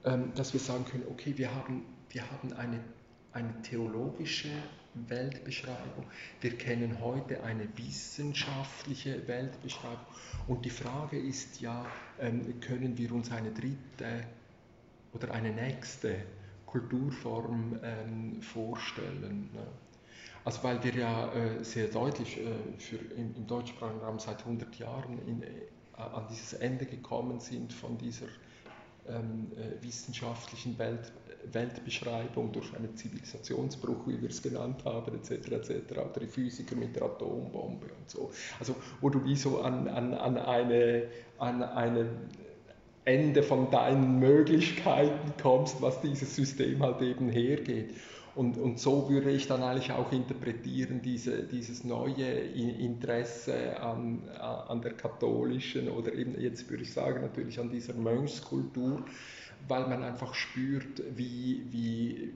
[0.05, 2.81] ähm, dass wir sagen können, okay, wir haben, wir haben eine,
[3.33, 4.49] eine theologische
[4.95, 6.05] Weltbeschreibung,
[6.41, 10.07] wir kennen heute eine wissenschaftliche Weltbeschreibung
[10.49, 11.87] und die Frage ist ja,
[12.19, 14.25] ähm, können wir uns eine dritte
[15.13, 16.17] oder eine nächste
[16.67, 19.51] Kulturform ähm, vorstellen.
[19.53, 19.67] Ne?
[20.45, 24.75] Also weil wir ja äh, sehr deutlich äh, für im, im deutschsprachigen Raum seit 100
[24.77, 25.47] Jahren in, äh,
[25.97, 28.27] an dieses Ende gekommen sind von dieser
[29.09, 31.13] ähm, äh, wissenschaftlichen Welt,
[31.53, 35.53] Weltbeschreibung durch einen Zivilisationsbruch, wie wir es genannt haben, etc.
[35.53, 35.71] etc.
[35.93, 38.31] Oder die Physiker mit der Atombombe und so.
[38.61, 42.11] Also wo du wie so an, an, an eine, an eine
[43.05, 47.95] Ende von deinen Möglichkeiten kommst, was dieses System halt eben hergeht.
[48.35, 54.81] Und, und so würde ich dann eigentlich auch interpretieren, diese, dieses neue Interesse an, an
[54.81, 59.05] der katholischen oder eben jetzt würde ich sagen natürlich an dieser Mönchskultur,
[59.67, 62.33] weil man einfach spürt, wie, wie,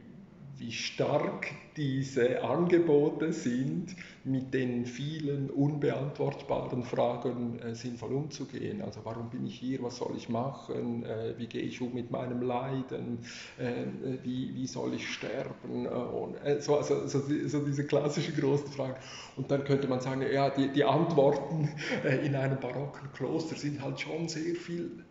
[0.58, 8.82] wie stark diese Angebote sind, mit den vielen unbeantwortbaren Fragen äh, sinnvoll umzugehen.
[8.82, 12.10] Also warum bin ich hier, was soll ich machen, äh, wie gehe ich um mit
[12.10, 13.18] meinem Leiden,
[13.58, 13.84] äh,
[14.22, 18.68] wie, wie soll ich sterben, äh, und, äh, so, also, so, so diese klassischen großen
[18.68, 18.96] Fragen.
[19.36, 21.68] Und dann könnte man sagen, ja, die, die Antworten
[22.04, 25.04] äh, in einem barocken Kloster sind halt schon sehr viel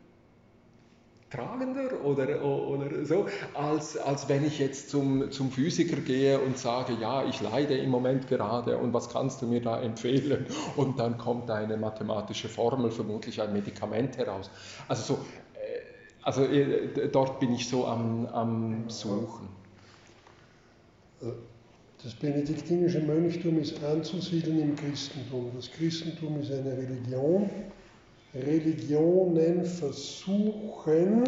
[1.31, 6.93] tragender oder, oder so, als, als wenn ich jetzt zum, zum Physiker gehe und sage,
[6.99, 10.45] ja, ich leide im Moment gerade und was kannst du mir da empfehlen?
[10.75, 14.49] Und dann kommt eine mathematische Formel, vermutlich ein Medikament heraus.
[14.87, 15.19] Also, so,
[15.55, 15.81] äh,
[16.21, 19.47] also äh, dort bin ich so am, am Suchen.
[22.03, 25.51] Das benediktinische Mönchtum ist anzusiedeln im Christentum.
[25.55, 27.49] Das Christentum ist eine Religion.
[28.33, 31.23] Religionen versuchen,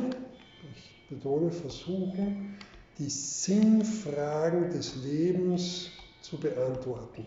[0.76, 2.58] ich betone versuchen,
[2.98, 5.90] die Sinnfragen des Lebens
[6.22, 7.26] zu beantworten.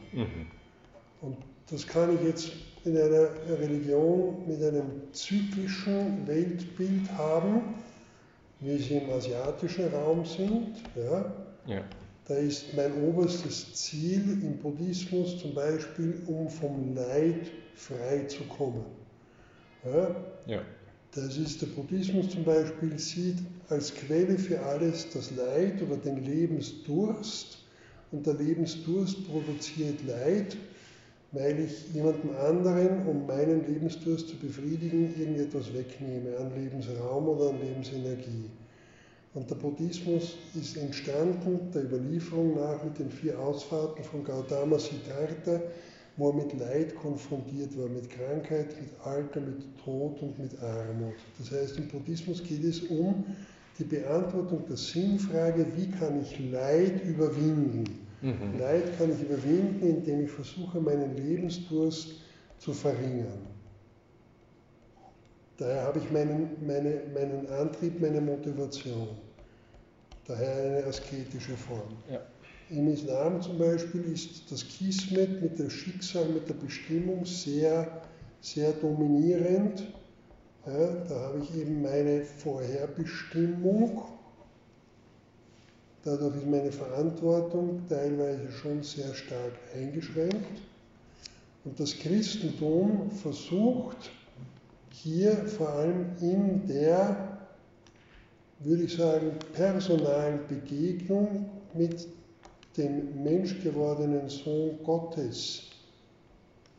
[1.21, 1.37] Und
[1.71, 2.53] das kann ich jetzt
[2.85, 7.75] in einer Religion mit einem zyklischen Weltbild haben,
[8.61, 10.77] wie sie im asiatischen Raum sind.
[10.95, 11.33] Ja.
[11.67, 11.83] Ja.
[12.29, 18.85] Da ist mein oberstes Ziel im Buddhismus zum Beispiel, um vom Leid frei zu kommen.
[20.47, 20.63] Ja,
[21.15, 26.25] das ist der Buddhismus zum Beispiel, sieht als Quelle für alles das Leid oder den
[26.25, 27.59] Lebensdurst.
[28.13, 30.57] Und der Lebensdurst produziert Leid,
[31.33, 37.61] weil ich jemandem anderen, um meinen Lebensdurst zu befriedigen, irgendetwas wegnehme an Lebensraum oder an
[37.61, 38.51] Lebensenergie.
[39.35, 45.61] Und der Buddhismus ist entstanden der Überlieferung nach mit den vier Ausfahrten von Gautama Siddhartha,
[46.17, 51.15] wo er mit Leid konfrontiert war, mit Krankheit, mit Alter, mit Tod und mit Armut.
[51.39, 53.25] Das heißt, im Buddhismus geht es um
[53.79, 57.85] die Beantwortung der Sinnfrage, wie kann ich Leid überwinden?
[58.23, 58.59] Mhm.
[58.59, 62.15] Leid kann ich überwinden, indem ich versuche, meinen Lebensdurst
[62.59, 63.47] zu verringern.
[65.59, 69.09] Daher habe ich meinen, meine, meinen Antrieb, meine Motivation.
[70.27, 71.89] Daher eine asketische Form.
[72.11, 72.21] Ja.
[72.69, 78.03] Im Islam zum Beispiel ist das Kismet mit dem Schicksal, mit der Bestimmung sehr,
[78.41, 79.85] sehr dominierend.
[80.67, 84.03] Ja, da habe ich eben meine Vorherbestimmung.
[86.03, 90.61] Dadurch ist meine Verantwortung teilweise schon sehr stark eingeschränkt.
[91.65, 94.11] Und das Christentum versucht
[94.91, 97.39] hier vor allem in der,
[98.59, 102.09] würde ich sagen, personalen Begegnung mit
[102.77, 105.71] dem menschgewordenen Sohn Gottes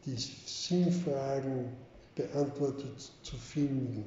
[0.06, 1.66] die Sinnfragen
[2.16, 4.06] beantwortet zu finden.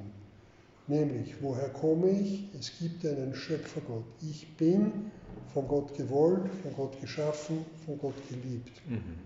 [0.87, 2.43] Nämlich, woher komme ich?
[2.57, 4.03] Es gibt einen Schöpfergott.
[4.21, 5.11] Ich bin
[5.53, 8.81] von Gott gewollt, von Gott geschaffen, von Gott geliebt.
[8.87, 9.19] Mhm.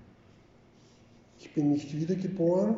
[1.40, 2.76] Ich bin nicht wiedergeboren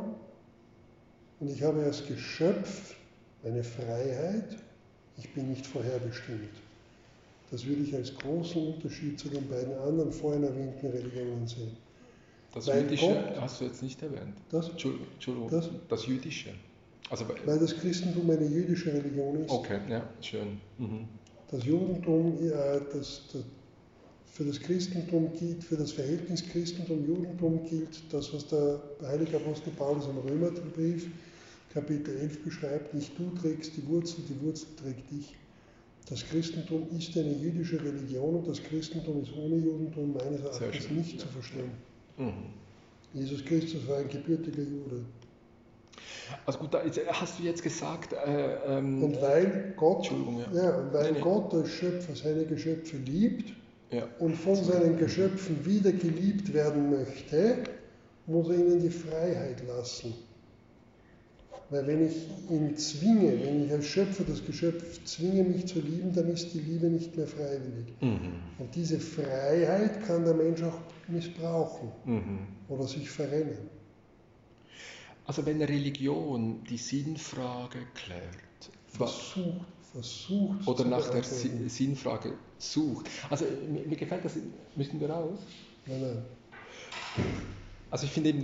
[1.40, 2.96] und ich habe als Geschöpf
[3.44, 4.58] eine Freiheit.
[5.18, 6.67] Ich bin nicht vorherbestimmt.
[7.52, 11.78] Das würde ich als großen Unterschied zu den beiden anderen vorhin erwähnten Religionen sehen.
[12.54, 14.34] Das weil Jüdische Gott, hast du jetzt nicht erwähnt.
[14.50, 14.70] Das?
[14.70, 16.50] Entschuldigung, das, das Jüdische.
[17.10, 19.52] Also, weil das Christentum eine jüdische Religion ist.
[19.52, 20.60] Okay, ja, schön.
[20.78, 21.08] Mhm.
[21.50, 23.44] Das Judentum, ja, das, das,
[24.26, 30.06] für das Christentum gilt, für das Verhältnis Christentum-Judentum gilt das, was der heilige Apostel Paulus
[30.06, 31.10] im Römerbrief
[31.74, 35.36] Kapitel 11 beschreibt, nicht du trägst die Wurzel, die Wurzel trägt dich.
[36.10, 41.20] Das Christentum ist eine jüdische Religion und das Christentum ist ohne Judentum meines Erachtens nicht
[41.20, 41.72] zu verstehen.
[42.18, 42.34] Mhm.
[43.14, 45.04] Jesus Christus war ein gebürtiger Jude.
[46.46, 48.14] Also gut, da hast du jetzt gesagt.
[48.14, 50.10] Äh, ähm, und weil Gott,
[50.54, 50.62] ja.
[50.62, 53.54] ja weil nee, Gott als Schöpfer seine Geschöpfe liebt
[53.92, 54.08] ja.
[54.20, 57.64] und von seinen Geschöpfen wieder geliebt werden möchte,
[58.26, 60.14] muss er ihnen die Freiheit lassen.
[61.70, 62.16] Weil wenn ich
[62.50, 66.60] ihn zwinge, wenn ich als Schöpfer das Geschöpf zwinge, mich zu lieben, dann ist die
[66.60, 67.94] Liebe nicht mehr freiwillig.
[68.00, 68.40] Mhm.
[68.58, 72.40] Und diese Freiheit kann der Mensch auch missbrauchen mhm.
[72.70, 73.58] oder sich verrennen.
[75.26, 83.10] Also wenn Religion die Sinnfrage klärt, versucht, versucht oder nach der Sinnfrage sucht.
[83.30, 84.38] Also mir, mir gefällt das,
[84.78, 85.40] müssen wir raus?
[85.86, 86.24] Nein, nein.
[87.90, 88.44] Also ich finde eben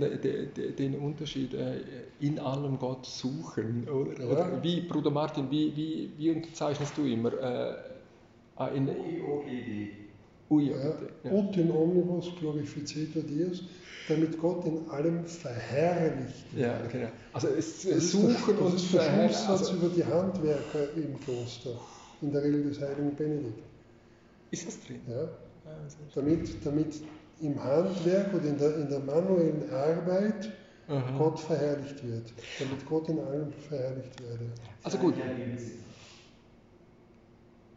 [0.76, 1.80] den Unterschied äh,
[2.20, 3.86] in allem Gott suchen.
[3.88, 4.26] Oder, ja.
[4.26, 7.32] oder wie, Bruder Martin, wie, wie, wie unterzeichnest du immer?
[7.34, 7.74] Äh,
[8.56, 9.88] ah, in UIOGD.
[10.48, 11.10] UIOGD.
[11.24, 11.32] Ja.
[11.32, 13.64] Ut in omnibus glorificetur Dios,
[14.08, 16.66] damit Gott in allem verherrlicht wird.
[16.66, 17.08] Ja, genau.
[17.34, 21.20] Also es, Suchen ist der, das und ist der Schlusssatz also, über die Handwerker im
[21.20, 21.78] Kloster,
[22.22, 23.62] in der Regel des heiligen Benedikt.
[24.50, 25.00] Ist das drin?
[25.06, 25.24] Ja.
[25.66, 25.76] Ah,
[26.14, 26.94] damit, damit
[27.40, 30.50] im Handwerk oder in der, in der manuellen Arbeit
[30.88, 31.16] Aha.
[31.16, 34.50] Gott verherrlicht wird, damit Gott in allem verherrlicht werde.
[34.82, 35.14] Also gut.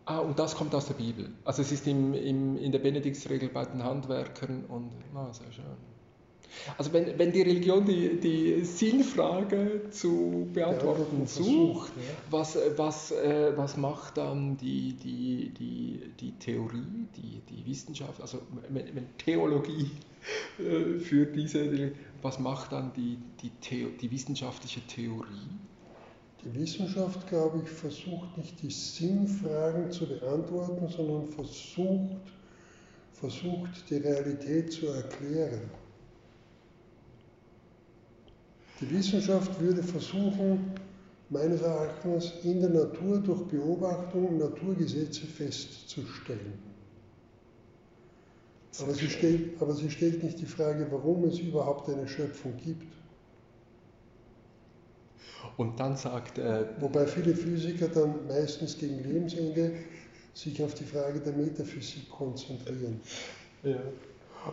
[0.05, 1.29] Ah, und das kommt aus der Bibel.
[1.43, 5.65] Also es ist im, im, in der Benediktsregel bei den Handwerkern und ah, sehr schön.
[6.77, 12.03] Also wenn, wenn die Religion die, die Sinnfrage zu beantworten sucht, ja.
[12.29, 18.41] was, was, äh, was macht dann die, die, die, die Theorie, die, die Wissenschaft, also
[18.69, 19.91] wenn, wenn Theologie
[20.59, 25.49] äh, für diese, was macht dann die, die, Theo, die wissenschaftliche Theorie?
[26.43, 32.21] Die Wissenschaft, glaube ich, versucht nicht die Sinnfragen zu beantworten, sondern versucht,
[33.13, 35.69] versucht die Realität zu erklären.
[38.79, 40.71] Die Wissenschaft würde versuchen,
[41.29, 46.53] meines Erachtens in der Natur durch Beobachtung Naturgesetze festzustellen.
[48.79, 52.85] Aber sie, stellt, aber sie stellt nicht die Frage, warum es überhaupt eine Schöpfung gibt.
[55.57, 56.37] Und dann sagt.
[56.37, 59.71] Äh, Wobei viele Physiker dann meistens gegen Lebensende
[60.35, 63.01] sich auf die Frage der Metaphysik konzentrieren.
[63.63, 63.79] Ja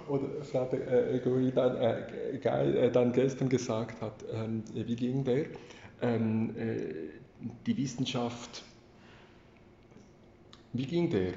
[0.09, 5.47] oder Vater äh, Gori dann, äh, äh, dann gestern gesagt hat, ähm, wie ging der?
[6.03, 6.95] Ähm, äh,
[7.67, 8.65] die Wissenschaft,
[10.73, 11.33] wie ging der?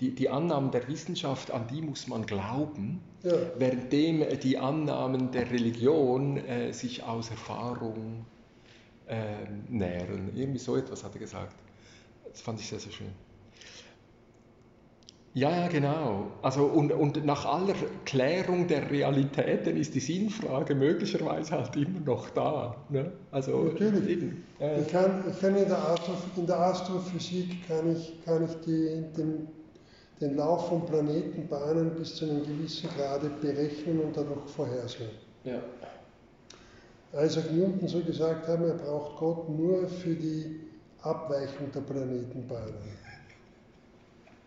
[0.00, 3.32] die, die Annahmen der Wissenschaft, an die muss man glauben, Ja.
[3.58, 8.26] währenddem die Annahmen der Religion äh, sich aus Erfahrung
[9.06, 9.16] äh,
[9.68, 10.30] nähren.
[10.36, 11.54] Irgendwie so etwas hat er gesagt.
[12.30, 13.12] Das fand ich sehr, sehr schön.
[15.34, 16.28] Ja, ja, genau.
[16.42, 17.74] Also und, und nach aller
[18.04, 22.76] Klärung der Realitäten ist die Sinnfrage möglicherweise halt immer noch da.
[22.88, 23.10] Ne?
[23.32, 24.08] Also Natürlich.
[24.10, 24.44] eben.
[24.60, 28.54] Äh, Ich kann, ich kann in, der Astro, in der Astrophysik kann ich, kann ich
[28.64, 29.48] die, den,
[30.20, 35.10] den Lauf von Planetenbahnen bis zu einem gewissen Grade berechnen und dadurch vorhersehen.
[35.44, 35.58] ja.
[37.16, 40.60] Isaac Newton soll gesagt haben, er braucht Gott nur für die
[41.00, 42.74] Abweichung der Planetenbahnen.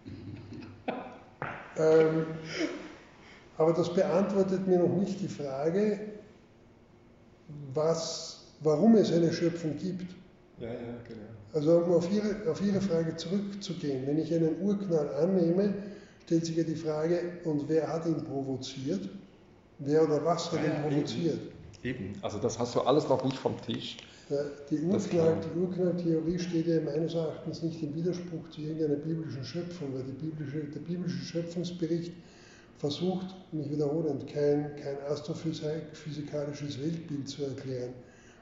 [1.79, 2.25] ähm,
[3.57, 5.99] aber das beantwortet mir noch nicht die Frage,
[7.73, 10.13] was, warum es eine Schöpfung gibt.
[10.59, 10.73] ja, ja,
[11.07, 11.21] genau.
[11.53, 15.73] Also um auf Ihre, auf Ihre Frage zurückzugehen, wenn ich einen Urknall annehme,
[16.25, 19.09] stellt sich ja die Frage, und wer hat ihn provoziert?
[19.79, 21.39] Wer oder was hat Ja, ihn provoziert?
[21.83, 23.97] Eben, also das hast du alles noch nicht vom Tisch.
[24.29, 30.65] Die, Urknalltheorie steht ja meines Erachtens nicht im Widerspruch zu irgendeiner biblischen Schöpfung, weil biblische,
[30.65, 32.11] der biblische Schöpfungsbericht
[32.77, 37.93] versucht, mich wiederholend, kein, kein astrophysikalisches Weltbild zu erklären,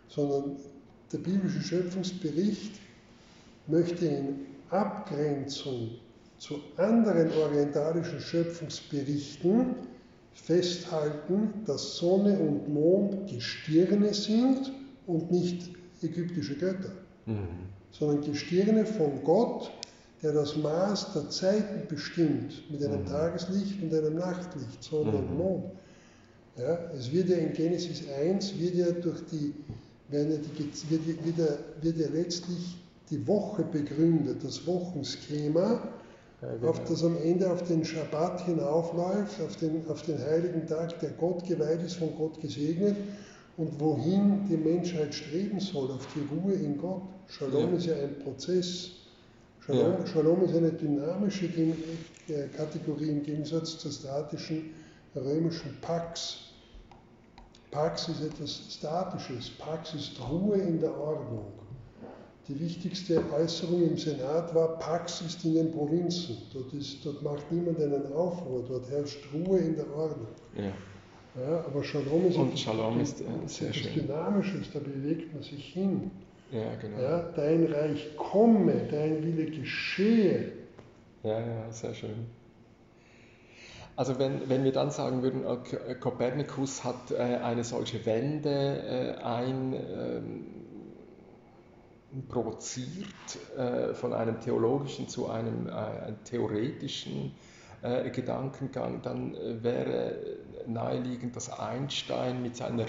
[0.07, 0.55] sondern
[1.11, 2.79] der biblische Schöpfungsbericht
[3.67, 4.39] möchte in
[4.71, 5.91] Abgrenzung
[6.39, 9.75] zu anderen orientalischen Schöpfungsberichten
[10.33, 14.71] festhalten, dass Sonne und Mond Gestirne sind
[15.07, 16.91] und nicht ägyptische Götter,
[17.25, 17.47] Mhm.
[17.91, 19.71] sondern Gestirne von Gott,
[20.21, 23.05] der das Maß der Zeiten bestimmt mit einem Mhm.
[23.07, 25.37] Tageslicht und einem Nachtlicht, Sonne und Mhm.
[25.37, 25.65] Mond.
[26.57, 29.53] Ja, es wird ja in Genesis 1 wird ja durch die,
[30.09, 32.77] werden ja die, wird, ja- wird, ja, wird ja letztlich
[33.09, 35.81] die Woche begründet, das Wochenschema,
[36.41, 36.89] Ja, auf genau.
[36.89, 41.45] das am Ende auf den Schabbat hinaufläuft, auf den, auf den heiligen Tag, der Gott
[41.47, 42.95] geweiht ist, von Gott gesegnet
[43.57, 47.01] und wohin die Menschheit streben soll, auf die Ruhe in Gott.
[47.27, 47.77] Shalom Ja.
[47.77, 48.89] ist ja ein Prozess.
[49.65, 50.07] Shalom, Ja.
[50.07, 54.71] Shalom ist eine dynamische äh, Kategorie im Gegensatz zur statischen
[55.15, 56.39] römischen Pax.
[57.71, 59.49] Pax ist etwas Statisches.
[59.51, 61.45] Pax ist Ruhe in der Ordnung.
[62.47, 66.37] Die wichtigste Äußerung im Senat war, Pax ist in den Provinzen.
[66.53, 70.27] Dort, ist, dort macht niemand einen Aufruhr, dort herrscht Ruhe in der Ordnung.
[70.55, 70.71] Ja.
[71.35, 73.93] Ja, aber Shalom ist Und Shalom ist, äh, sehr schön.
[73.93, 76.11] Dynamisches, da bewegt man sich hin.
[76.51, 77.01] ja, genau.
[77.01, 80.53] Ja, dein Reich komme, dein Wille geschehe.
[81.23, 82.27] Ja, ja, sehr schön.
[83.97, 85.43] Also wenn, wenn wir dann sagen würden,
[86.01, 90.45] Kopernikus hat äh, eine solche Wende äh, ein, ähm,
[92.29, 93.07] provoziert
[93.57, 97.31] äh, von einem theologischen zu einem, äh, einem theoretischen
[97.81, 100.15] äh, Gedankengang, dann äh, wäre
[100.67, 102.85] naheliegend, dass Einstein mit seiner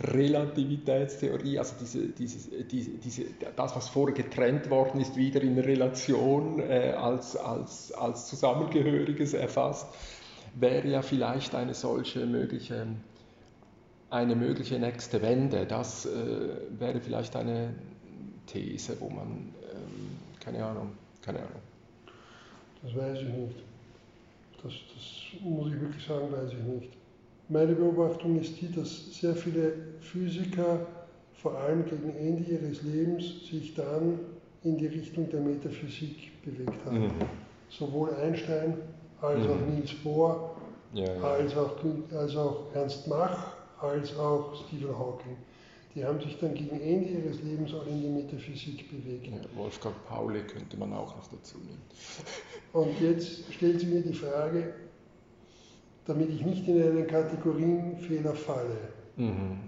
[0.00, 3.24] Relativitätstheorie, also diese, dieses, diese, diese,
[3.56, 9.86] das, was vorher getrennt worden ist, wieder in Relation äh, als, als, als Zusammengehöriges erfasst,
[10.54, 12.86] wäre ja vielleicht eine solche mögliche,
[14.10, 15.66] eine mögliche nächste Wende.
[15.66, 16.10] Das äh,
[16.78, 17.74] wäre vielleicht eine
[18.46, 21.62] These, wo man, ähm, keine Ahnung, keine Ahnung.
[22.82, 23.56] Das weiß ich nicht.
[24.62, 26.92] Das, das muss ich wirklich sagen, weiß ich nicht.
[27.48, 30.86] Meine Beobachtung ist die, dass sehr viele Physiker,
[31.34, 34.18] vor allem gegen Ende ihres Lebens, sich dann
[34.62, 37.04] in die Richtung der Metaphysik bewegt haben.
[37.04, 37.10] Mhm.
[37.70, 38.74] Sowohl Einstein
[39.22, 39.50] als Mhm.
[39.50, 40.56] auch Niels Bohr,
[40.92, 41.20] Ja, ja.
[41.22, 41.76] als auch,
[42.12, 45.36] als auch Ernst Mach, als auch Stephen Hawking.
[45.94, 49.26] Die haben sich dann gegen Ende ihres Lebens auch in die Metaphysik bewegt.
[49.26, 51.82] Ja, Wolfgang Pauli könnte man auch noch dazu nehmen.
[52.72, 54.72] Und jetzt stellt sich mir die Frage,
[56.06, 58.76] damit ich nicht in einen Kategorienfehler falle.
[59.16, 59.58] Mhm.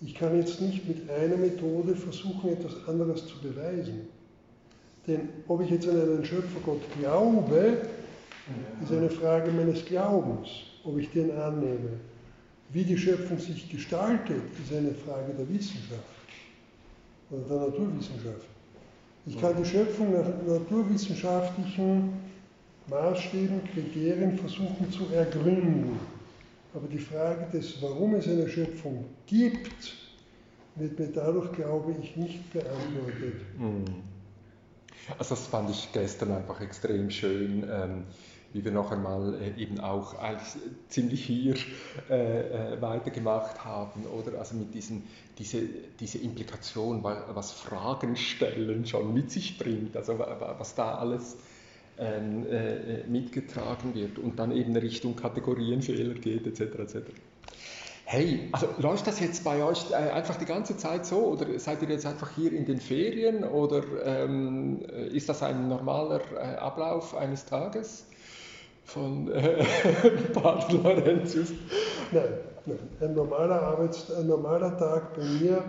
[0.00, 4.08] Ich kann jetzt nicht mit einer Methode versuchen, etwas anderes zu beweisen.
[5.06, 7.78] Denn ob ich jetzt an einen Schöpfergott glaube,
[8.82, 10.48] ist eine Frage meines Glaubens,
[10.84, 12.00] ob ich den annehme.
[12.72, 16.04] Wie die Schöpfung sich gestaltet, ist eine Frage der Wissenschaft
[17.30, 18.46] oder der Naturwissenschaft.
[19.26, 22.12] Ich kann die Schöpfung nach naturwissenschaftlichen
[22.88, 25.98] Maßstäben, Kriterien versuchen zu ergründen.
[26.74, 29.94] Aber die Frage des, warum es eine Schöpfung gibt,
[30.76, 33.40] wird mir dadurch, glaube ich, nicht beantwortet.
[33.58, 33.84] Mhm.
[35.18, 38.04] Also das fand ich gestern einfach extrem schön, ähm,
[38.52, 40.14] wie wir noch einmal äh, eben auch
[40.88, 41.54] ziemlich hier
[42.10, 44.38] äh, äh, weitergemacht haben, oder?
[44.38, 45.04] Also mit diesen,
[45.38, 45.62] diese,
[46.00, 50.96] diese Implikation, wa- was Fragen stellen schon mit sich bringt, also wa- wa- was da
[50.96, 51.36] alles
[51.98, 56.60] ähm, äh, mitgetragen wird und dann eben Richtung Kategorienfehler geht etc.
[56.78, 56.96] etc.
[58.04, 61.82] Hey, also läuft das jetzt bei euch äh, einfach die ganze Zeit so oder seid
[61.82, 64.80] ihr jetzt einfach hier in den Ferien oder ähm,
[65.12, 68.06] ist das ein normaler äh, Ablauf eines Tages
[68.92, 69.64] von äh,
[70.32, 71.52] Pater Laurentius?
[72.12, 72.24] Nein,
[72.66, 72.78] nein.
[73.00, 75.62] Ein normaler, Arbeits-, ein normaler Tag bei mir,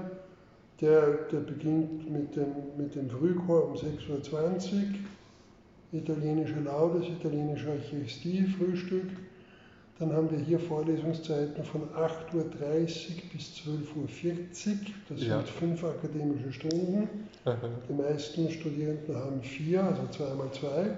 [0.80, 1.02] der,
[1.32, 2.48] der beginnt mit dem,
[2.78, 9.08] mit dem Frühchor um 6.20 Uhr, italienische Laudes, italienische Eucharistie, Frühstück.
[10.00, 12.46] Dann haben wir hier Vorlesungszeiten von 8.30 Uhr
[13.34, 14.76] bis 12.40 Uhr.
[15.10, 15.38] Das Ja.
[15.38, 17.08] sind fünf akademische Stunden.
[17.88, 20.98] Die meisten Studierenden haben vier, also zweimal zwei.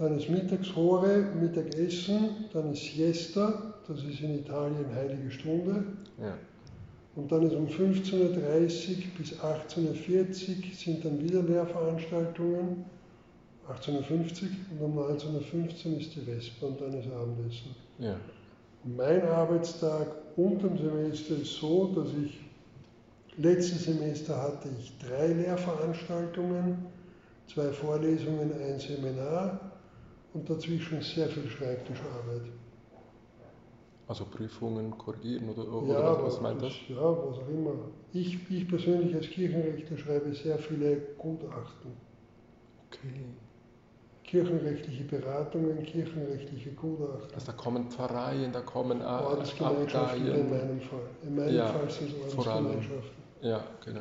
[0.00, 5.84] Dann ist Mittagshore, Mittagessen, dann ist Siesta, das ist in Italien heilige Stunde.
[6.18, 6.38] Ja.
[7.16, 8.34] Und dann ist um 15.30 Uhr
[9.18, 12.86] bis 18.40 Uhr sind dann wieder Lehrveranstaltungen,
[13.68, 17.76] 18.50 Uhr und um 19.15 Uhr ist die Vesper und dann ist Abendessen.
[17.98, 18.16] Ja.
[18.84, 22.40] Mein Arbeitstag unterm Semester ist so, dass ich
[23.36, 26.86] letztes Semester hatte ich drei Lehrveranstaltungen,
[27.52, 29.69] zwei Vorlesungen, ein Seminar
[30.34, 32.42] und dazwischen sehr viel Schreibtischarbeit.
[34.08, 36.72] Also Prüfungen korrigieren oder, oder Ja, was, was meint das?
[36.88, 37.72] Ja, was auch immer.
[38.12, 41.92] Ich, ich persönlich als Kirchenrechtler schreibe sehr viele Gutachten.
[42.88, 43.24] Okay.
[44.24, 47.34] Kirchenrechtliche Beratungen, kirchenrechtliche Gutachten.
[47.34, 50.50] Also da kommen Pfarreien, da kommen Ordensgemeinschaften in Abteien.
[50.50, 51.00] meinem Fall.
[51.22, 52.36] In meinem Ja, Fall sind es.
[52.36, 53.22] Ordensgemeinschaften.
[53.42, 54.00] Ja, genau.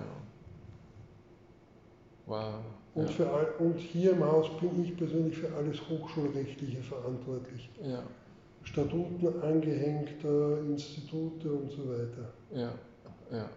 [2.25, 2.53] Wow.
[2.95, 3.11] Und, Ja.
[3.11, 7.69] für all, und hier im Haus bin ich persönlich für alles Hochschulrechtliche verantwortlich.
[7.83, 8.01] ja,
[8.63, 12.33] Statuten angehängt, äh, Institute und so weiter.
[12.53, 12.71] ja,
[13.31, 13.49] ja.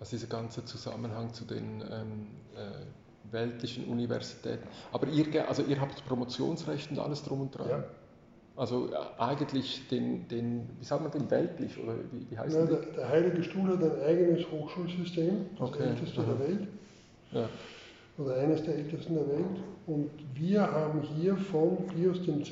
[0.00, 4.62] Also dieser ganze Zusammenhang zu den ähm, äh, weltlichen Universitäten.
[4.92, 7.68] Aber ihr, also ihr habt Promotionsrecht und alles drum und dran.
[7.68, 7.84] Ja.
[8.54, 12.66] Also äh, eigentlich den, den, wie sagt man den weltlich oder wie, wie heißt die?
[12.68, 16.32] der, der Heilige Stuhl hat ein eigenes Hochschulsystem, das Okay, älteste aha.
[16.32, 16.68] der Welt.
[17.32, 17.48] Ja,
[18.18, 19.62] oder eines der ältesten der Welt.
[19.86, 22.50] Und wir haben hier von Pius X.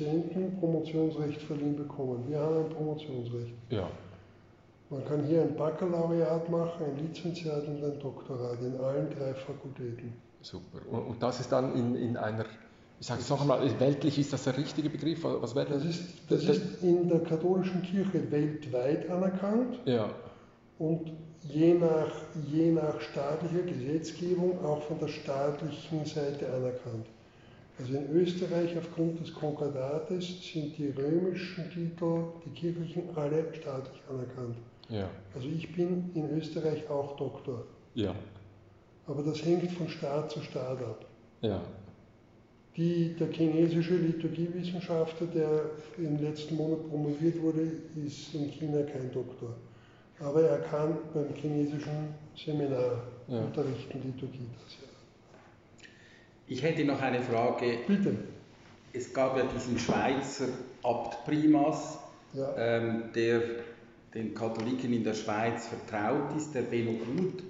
[0.59, 2.23] Promotionsrecht verliehen bekommen.
[2.27, 3.53] Wir haben ein Promotionsrecht.
[3.69, 3.87] ja,
[4.89, 10.13] Man kann hier ein Baccalaureat machen, ein Lizenziat und ein Doktorat in allen drei Fakultäten.
[10.41, 10.79] super.
[10.89, 12.45] Und, das ist dann in, in einer,
[12.99, 15.23] ich sage es noch einmal, weltlich ist das der richtige Begriff?
[15.23, 15.91] Was wäre Das das?
[15.99, 20.09] ist, das ist in der katholischen Kirche weltweit anerkannt Ja,
[20.79, 21.11] und
[21.49, 22.11] je nach,
[22.51, 27.07] je nach staatlicher Gesetzgebung auch von der staatlichen Seite anerkannt.
[27.79, 34.57] Also in Österreich aufgrund des Konkordates sind die römischen Titel, die kirchlichen, alle staatlich anerkannt.
[34.89, 38.15] ja, Also ich bin in Österreich auch Doktor, ja,
[39.05, 41.05] aber das hängt von Staat zu Staat ab.
[41.41, 41.61] ja,
[42.75, 45.61] Die, der chinesische Liturgiewissenschaftler, der
[45.97, 47.71] im letzten Monat promoviert wurde,
[48.05, 49.55] ist in China kein Doktor.
[50.19, 53.39] Aber er kann beim chinesischen Seminar Ja.
[53.41, 54.47] unterrichten, Liturgie.
[54.63, 54.87] Das ja.
[56.47, 57.79] Ich hätte noch eine Frage.
[57.85, 58.15] Bitte.
[58.93, 60.47] Es gab ja diesen Schweizer
[60.83, 61.99] Abt Primas,
[62.33, 62.55] Ja.
[62.57, 63.41] ähm, der
[64.13, 67.43] den Katholiken in der Schweiz vertraut ist, der Benno Gut,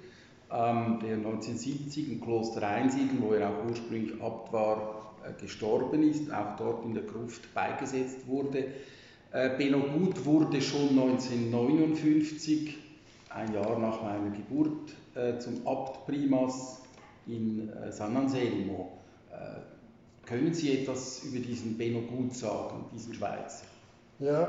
[0.52, 6.30] ähm, der 1970 im Kloster Einsiedeln, wo er auch ursprünglich Abt war, äh, gestorben ist,
[6.32, 8.64] auch dort in der Gruft beigesetzt wurde.
[9.38, 12.76] Äh, Benno Gut wurde schon 1959,
[13.30, 16.80] ein Jahr nach meiner Geburt, äh, zum Abt Primas
[17.28, 18.94] in äh, San Anselmo.
[20.24, 23.64] Können Sie etwas über diesen Benno Gut sagen, diesen Schweizer?
[24.18, 24.48] Ja.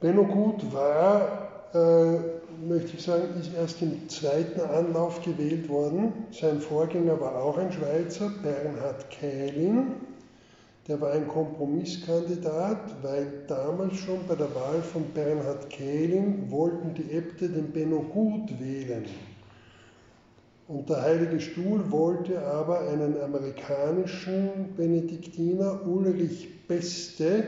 [0.00, 2.18] Benno Gut war, äh,
[2.66, 6.12] möchte ich sagen, ist erst im zweiten Anlauf gewählt worden.
[6.30, 9.96] Sein Vorgänger war auch ein Schweizer, Bernhard Kählin.
[10.86, 17.10] Der war ein Kompromisskandidat, weil damals schon bei der Wahl von Bernhard Kählin wollten die
[17.10, 19.06] Äbte den Benno Gut wählen.
[20.68, 27.44] Und der Heilige Stuhl wollte aber einen amerikanischen Benediktiner, Ulrich Beste,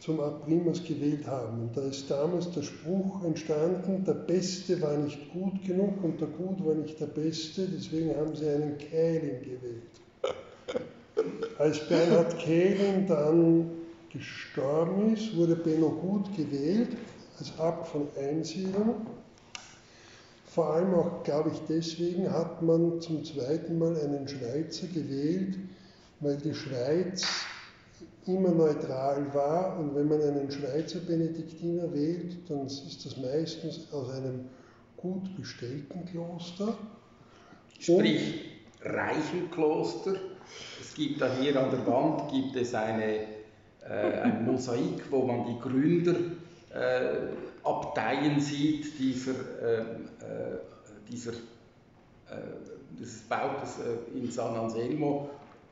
[0.00, 1.62] zum Abrimus gewählt haben.
[1.62, 6.28] Und da ist damals der Spruch entstanden, der Beste war nicht gut genug und der
[6.28, 10.84] Gut war nicht der Beste, deswegen haben sie einen Kählin gewählt.
[11.58, 13.70] Als Bernhard Kählin dann
[14.12, 16.96] gestorben ist, wurde Benno Gut gewählt
[17.38, 18.94] als Abt von Einsiedeln.
[20.46, 25.56] Vor allem auch, glaube ich, deswegen hat man zum zweiten Mal einen Schweizer gewählt,
[26.20, 27.26] weil die Schweiz
[28.26, 34.10] immer neutral war und wenn man einen Schweizer Benediktiner wählt, dann ist das meistens aus
[34.10, 34.46] einem
[34.96, 36.76] gut bestellten Kloster.
[37.78, 38.50] Sprich,
[38.82, 40.14] Reichenkloster
[40.94, 43.22] Es gibt da hier an der Wand gibt es eine,
[43.84, 49.84] äh, ein Mosaik, wo man die Gründerabteien äh, sieht dieser, äh, äh,
[51.10, 51.32] dieser
[53.00, 53.80] des Bautes
[54.14, 55.30] in San Anselmo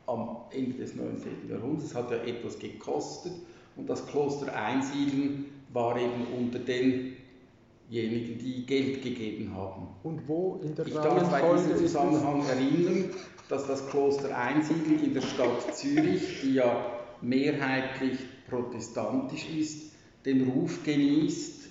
[0.08, 1.48] am Ende des 19.
[1.48, 1.84] Jahrhunderts.
[1.84, 3.34] Es hat ja etwas gekostet
[3.76, 9.86] und das Kloster Einsiedeln war eben unter denjenigen, die Geld gegeben haben.
[10.02, 13.10] Und wo in der Ich darf mich bei diesem Zusammenhang erinnern,
[13.52, 16.86] dass das Kloster Einsiedeln in der Stadt Zürich, die ja
[17.20, 19.92] mehrheitlich protestantisch ist,
[20.24, 21.68] den Ruf genießt,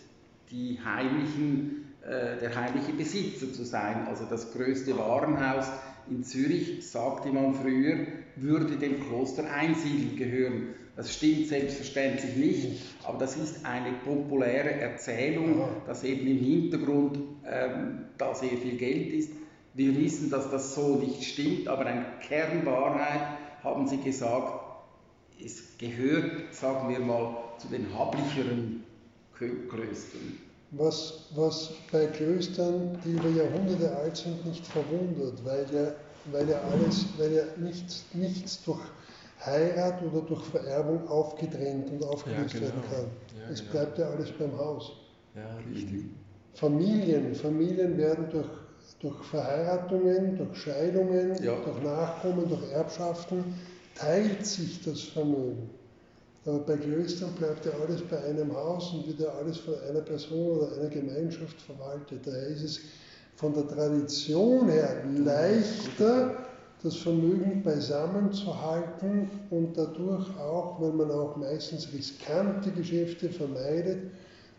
[0.51, 4.05] die heimlichen, äh, der heimliche Besitzer zu sein.
[4.07, 5.65] Also das größte Warenhaus
[6.07, 8.05] in Zürich, sagte man früher,
[8.35, 10.75] würde dem Kloster Einsiedeln gehören.
[10.95, 18.05] Das stimmt selbstverständlich nicht, aber das ist eine populäre Erzählung, dass eben im Hintergrund ähm,
[18.19, 19.31] da sehr viel Geld ist.
[19.73, 24.61] Wir wissen, dass das so nicht stimmt, aber eine Kernwahrheit haben sie gesagt,
[25.43, 28.83] es gehört, sagen wir mal, zu den hablicheren
[29.33, 30.37] Klöstern.
[30.71, 35.93] Was, was bei Klöstern, die über Jahrhunderte alt sind, nicht verwundert, weil ja,
[36.31, 38.79] weil ja alles, weil ja nichts, nichts durch
[39.45, 42.71] Heirat oder durch Vererbung aufgetrennt und aufgelöst ja, genau.
[42.71, 43.05] werden kann.
[43.41, 43.71] Ja, es genau.
[43.71, 44.93] bleibt ja alles beim Haus.
[45.35, 46.05] Ja, richtig.
[46.53, 48.47] Familien, Familien werden durch,
[48.99, 51.55] durch Verheiratungen, durch Scheidungen, ja.
[51.63, 53.43] durch Nachkommen, durch Erbschaften,
[53.95, 55.69] teilt sich das Vermögen.
[56.45, 60.01] Aber bei Klöstern bleibt ja alles bei einem Haus und wird ja alles von einer
[60.01, 62.25] Person oder einer Gemeinschaft verwaltet.
[62.25, 62.79] Daher ist es
[63.35, 66.47] von der Tradition her leichter,
[66.83, 74.11] das Vermögen beisammen zu halten und dadurch auch, wenn man auch meistens riskante Geschäfte vermeidet,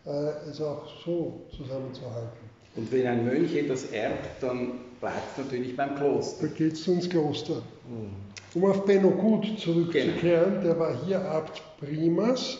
[0.05, 2.52] äh, es auch so zusammenzuhalten.
[2.75, 6.47] Und wenn ein Mönch etwas erbt, dann bleibt es natürlich beim Kloster.
[6.47, 7.61] Da geht es ins Kloster.
[7.87, 8.23] Mhm.
[8.55, 10.63] Um auf Benno Gut zurückzukehren, genau.
[10.63, 12.59] der war hier Abt Primas,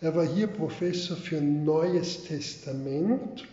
[0.00, 3.44] er war hier Professor für Neues Testament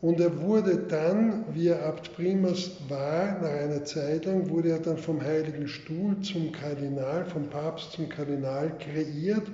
[0.00, 4.78] und er wurde dann, wie er Abt Primas war, nach einer Zeit lang, wurde er
[4.78, 9.46] dann vom Heiligen Stuhl zum Kardinal, vom Papst zum Kardinal kreiert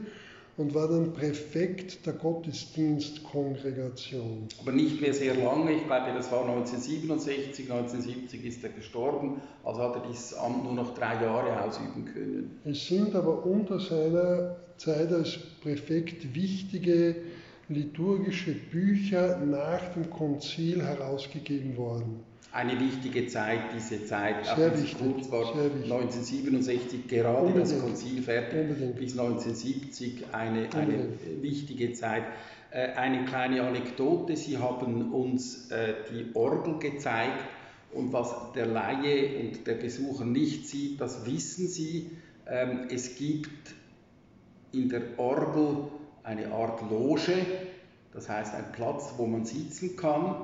[0.60, 4.46] und war dann Präfekt der Gottesdienstkongregation.
[4.60, 9.80] Aber nicht mehr sehr lange, ich glaube, das war 1967, 1970 ist er gestorben, also
[9.80, 12.60] hat er dieses Amt nur noch drei Jahre ausüben können.
[12.66, 17.16] Es sind aber unter seiner Zeit als Präfekt wichtige
[17.70, 22.20] liturgische Bücher nach dem Konzil herausgegeben worden.
[22.52, 27.70] Eine wichtige Zeit, diese Zeit, sehr auch wenn es kurz war, 1967 gerade Unbedingt.
[27.70, 28.96] das Konzil fertig, Unbedingt.
[28.96, 31.08] bis 1970 eine, eine
[31.40, 32.24] wichtige Zeit.
[32.72, 37.38] Äh, eine kleine Anekdote, Sie haben uns äh, die Orgel gezeigt
[37.92, 42.10] und was der Laie und der Besucher nicht sieht, das wissen Sie.
[42.48, 43.74] Ähm, es gibt
[44.72, 45.88] in der Orgel
[46.22, 47.34] eine Art Loge,
[48.12, 50.34] das heißt ein Platz, wo man sitzen kann.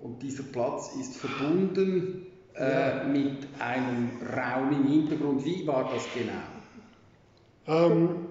[0.00, 5.44] Und dieser Platz ist verbunden äh, mit einem Raum im Hintergrund.
[5.44, 6.44] Wie war das genau?
[7.66, 8.28] Ähm,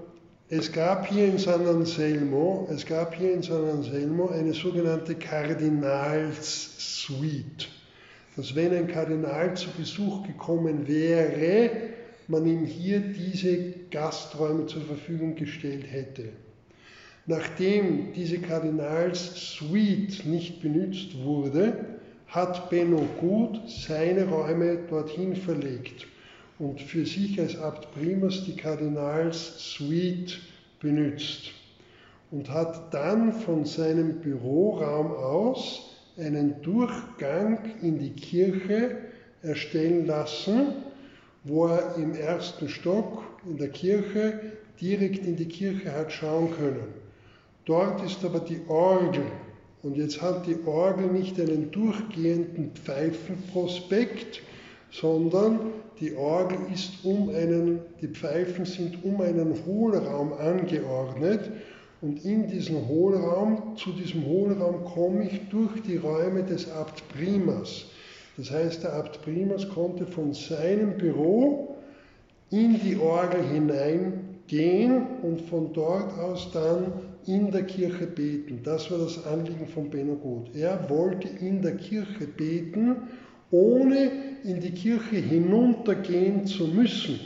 [0.49, 7.68] es gab hier in San Anselmo, es gab hier in San Anselmo eine sogenannte Kardinalssuite.
[8.38, 11.70] Dass wenn ein Kardinal zu Besuch gekommen wäre,
[12.28, 16.30] man ihm hier diese Gasträume zur Verfügung gestellt hätte.
[17.30, 21.73] Nachdem diese Kardinalssuite nicht benutzt wurde,
[22.28, 26.07] hat Benno Gut seine Räume dorthin verlegt
[26.57, 30.36] und für sich als Abt Primas die Kardinalssuite
[30.80, 31.51] benutzt
[32.32, 38.99] und hat dann von seinem Büroraum aus einen Durchgang in die Kirche
[39.41, 40.75] erstellen lassen,
[41.43, 44.39] wo er im ersten Stock in der Kirche
[44.80, 47.06] direkt in die Kirche hat schauen können.
[47.68, 49.26] Dort ist aber die Orgel.
[49.84, 54.41] Und jetzt hat die Orgel nicht einen durchgehenden Pfeifenprospekt,
[54.89, 55.59] sondern
[55.99, 61.51] die Orgel ist um einen, die Pfeifen sind um einen Hohlraum angeordnet.
[62.01, 67.86] Und in diesen Hohlraum, zu diesem Hohlraum komme ich durch die Räume des Abt Primas.
[68.38, 71.76] Das heißt, der Abt Primas konnte von seinem Büro
[72.49, 78.61] in die Orgel hineingehen und von dort aus dann in der Kirche beten.
[78.63, 80.55] Das war das Anliegen von Benno Gut.
[80.55, 82.95] Er wollte in der Kirche beten,
[83.51, 84.11] ohne
[84.43, 87.19] in die Kirche hinuntergehen zu müssen.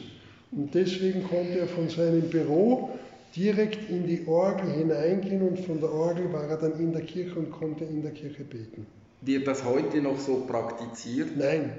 [0.51, 2.89] Und deswegen konnte er von seinem Büro
[3.35, 7.39] direkt in die Orgel hineingehen und von der Orgel war er dann in der Kirche
[7.39, 8.85] und konnte in der Kirche beten.
[9.21, 11.37] Wird das heute noch so praktiziert?
[11.37, 11.71] Nein.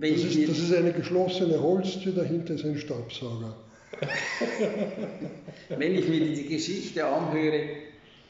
[0.00, 3.54] Das ist, das ist eine geschlossene Holztür, dahinter ist ein Staubsauger.
[5.68, 7.68] Wenn ich mir diese Geschichte anhöre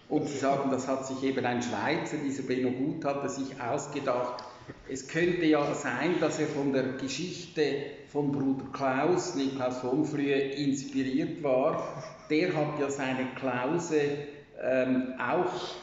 [0.08, 4.44] und Sie sagen, das hat sich eben ein Schweizer, dieser Benno Gut, hat sich ausgedacht,
[4.88, 7.62] es könnte ja sein, dass er von der Geschichte
[8.08, 12.02] von Bruder Klaus, Niklaus von Frühe, inspiriert war.
[12.28, 14.00] Der hat ja seine Klause
[14.62, 15.74] ähm, auch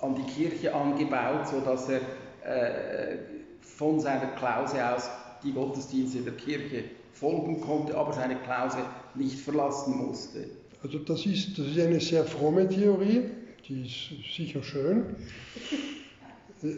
[0.00, 2.00] an die Kirche angebaut, sodass er
[2.44, 3.18] äh,
[3.60, 5.10] von seiner Klause aus
[5.42, 8.78] die Gottesdienste der Kirche folgen konnte, aber seine Klause
[9.14, 10.44] nicht verlassen musste.
[10.82, 13.22] Also das ist, das ist eine sehr fromme Theorie,
[13.68, 15.04] die ist sicher schön.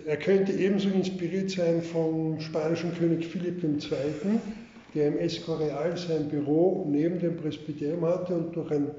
[0.07, 4.41] Er könnte ebenso inspiriert sein vom spanischen König Philipp II.,
[4.95, 8.91] der im Escorial sein Büro neben dem Presbyterium hatte und durch ein,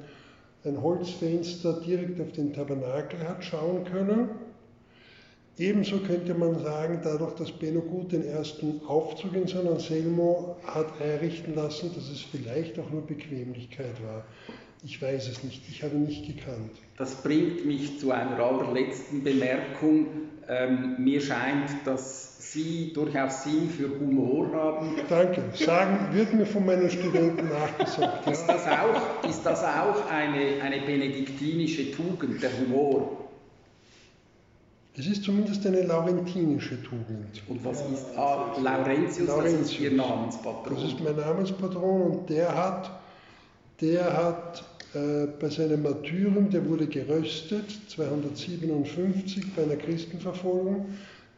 [0.64, 4.30] ein Holzfenster direkt auf den Tabernakel hat schauen können.
[5.58, 11.00] Ebenso könnte man sagen, dadurch, dass Benno Gut den ersten Aufzug in San Anselmo hat
[11.02, 14.24] einrichten lassen, dass es vielleicht auch nur Bequemlichkeit war.
[14.84, 16.72] Ich weiß es nicht, ich habe nicht gekannt.
[16.98, 20.08] Das bringt mich zu einer allerletzten Bemerkung.
[20.48, 24.96] Ähm, mir scheint, dass Sie durchaus Sinn für Humor haben.
[25.08, 25.44] Danke.
[25.54, 28.26] Sagen wird mir von meinen Studenten nachgesagt.
[28.26, 28.32] Ja.
[28.32, 33.21] Ist das auch, ist das auch eine, eine benediktinische Tugend, der Humor?
[34.98, 37.42] Es ist zumindest eine laurentinische Tugend.
[37.48, 39.26] Und was ist ah, Laurentius?
[39.26, 39.62] Laurentius?
[39.62, 40.76] Das ist Ihr Namenspatron.
[40.76, 43.00] Das ist mein Namenspatron und der hat,
[43.80, 50.88] der hat äh, bei seinem Martyrium, der wurde geröstet, 257 bei einer Christenverfolgung,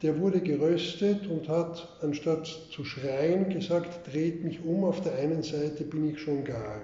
[0.02, 5.44] der wurde geröstet und hat, anstatt zu schreien, gesagt, dreht mich um, auf der einen
[5.44, 6.82] Seite bin ich schon gar.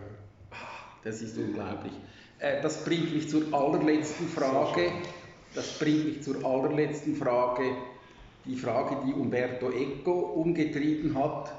[1.04, 1.94] Das ist unglaublich.
[2.38, 4.92] Äh, das bringt mich zur allerletzten Frage.
[5.56, 7.76] Das bringt mich zur allerletzten Frage.
[8.46, 11.52] Die Frage, die Umberto Eco umgetrieben hat.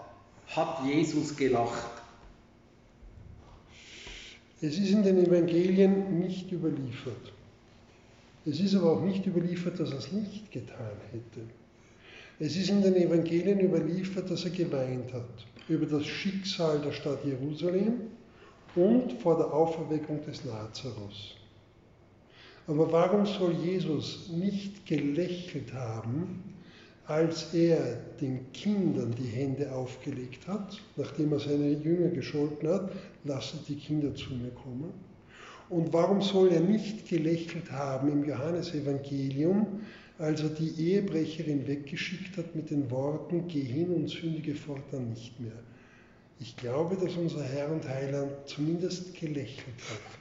[0.48, 1.90] Hat Jesus gelacht?
[4.60, 7.32] Es ist in den Evangelien nicht überliefert.
[8.44, 11.46] Es ist aber auch nicht überliefert, dass er es nicht getan hätte.
[12.38, 17.24] Es ist in den Evangelien überliefert, dass er geweint hat über das Schicksal der Stadt
[17.24, 18.00] Jerusalem
[18.74, 21.36] und vor der Auferweckung des Lazarus.
[22.66, 26.42] Aber warum soll Jesus nicht gelächelt haben,
[27.06, 32.92] als er den Kindern die Hände aufgelegt hat, nachdem er seine Jünger gescholten hat,
[33.24, 34.92] lasset die Kinder zu mir kommen.
[35.68, 39.80] Und warum soll er nicht gelächelt haben im Johannesevangelium,
[40.18, 45.40] als er die Ehebrecherin weggeschickt hat mit den Worten, geh hin und sündige fortan nicht
[45.40, 45.52] mehr.
[46.38, 50.19] Ich glaube, dass unser Herr und Heiland zumindest gelächelt hat.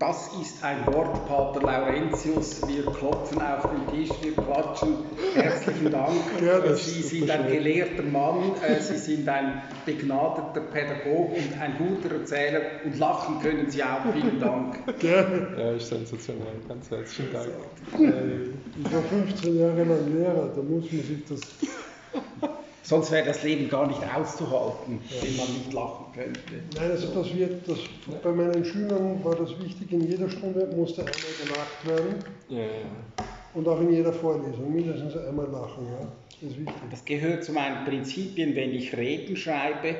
[0.00, 2.66] Das ist ein Wort, Pater Laurentius.
[2.66, 4.94] Wir klopfen auf den Tisch, wir klatschen.
[5.34, 6.08] Herzlichen Dank.
[6.42, 12.14] Ja, Sie sind ein gelehrter Mann, äh, Sie sind ein begnadeter Pädagoge und ein guter
[12.14, 14.10] Erzähler und lachen können Sie auch.
[14.10, 14.78] Vielen Dank.
[15.00, 15.48] Gerne.
[15.58, 16.46] Ja, ist sensationell.
[16.66, 17.48] Ganz herzlichen Dank.
[17.92, 21.40] Ich war 15 Jahre lang Lehrer, da muss man sich das
[22.82, 26.40] Sonst wäre das Leben gar nicht auszuhalten, wenn man nicht lachen könnte.
[26.76, 27.78] Nein, also das wird, das,
[28.22, 32.24] bei meinen Schülern war das wichtig, in jeder Stunde musste einmal gelacht werden.
[32.48, 33.24] Ja, ja.
[33.52, 35.86] Und auch in jeder Vorlesung, mindestens einmal lachen.
[35.86, 36.08] Ja.
[36.40, 36.74] Das ist wichtig.
[36.90, 39.96] Das gehört zu meinen Prinzipien, wenn ich Reden schreibe,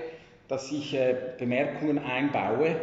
[0.49, 2.77] dass ich äh, Bemerkungen einbaue,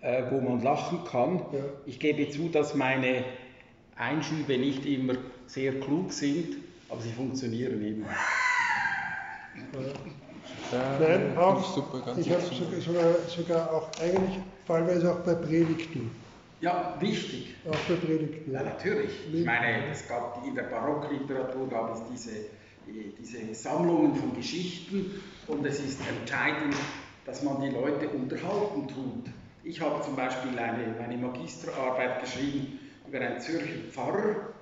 [0.00, 1.38] äh, wo man lachen kann.
[1.52, 1.64] Ja.
[1.86, 3.24] Ich gebe zu, dass meine
[3.96, 5.14] Einschübe nicht immer
[5.46, 6.56] sehr klug sind,
[6.88, 8.06] aber sie funktionieren immer.
[10.72, 16.10] Ja, Nein, auch, super, ich habe sogar, sogar auch eigentlich fallweise auch bei Predigten.
[16.60, 17.54] Ja, wichtig.
[17.68, 18.52] Auch bei Predigten.
[18.52, 19.10] Ja, natürlich.
[19.32, 22.36] Ich meine, es gab in der Barockliteratur gab es diese,
[23.18, 26.74] diese Sammlungen von Geschichten und es ist entscheidend,
[27.24, 29.32] dass man die Leute unterhalten tut.
[29.62, 34.54] Ich habe zum Beispiel eine, eine Magisterarbeit geschrieben über einen Zürcher Pfarrer,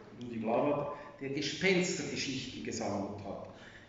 [1.21, 3.38] der Gespenstergeschichten gesammelt hat.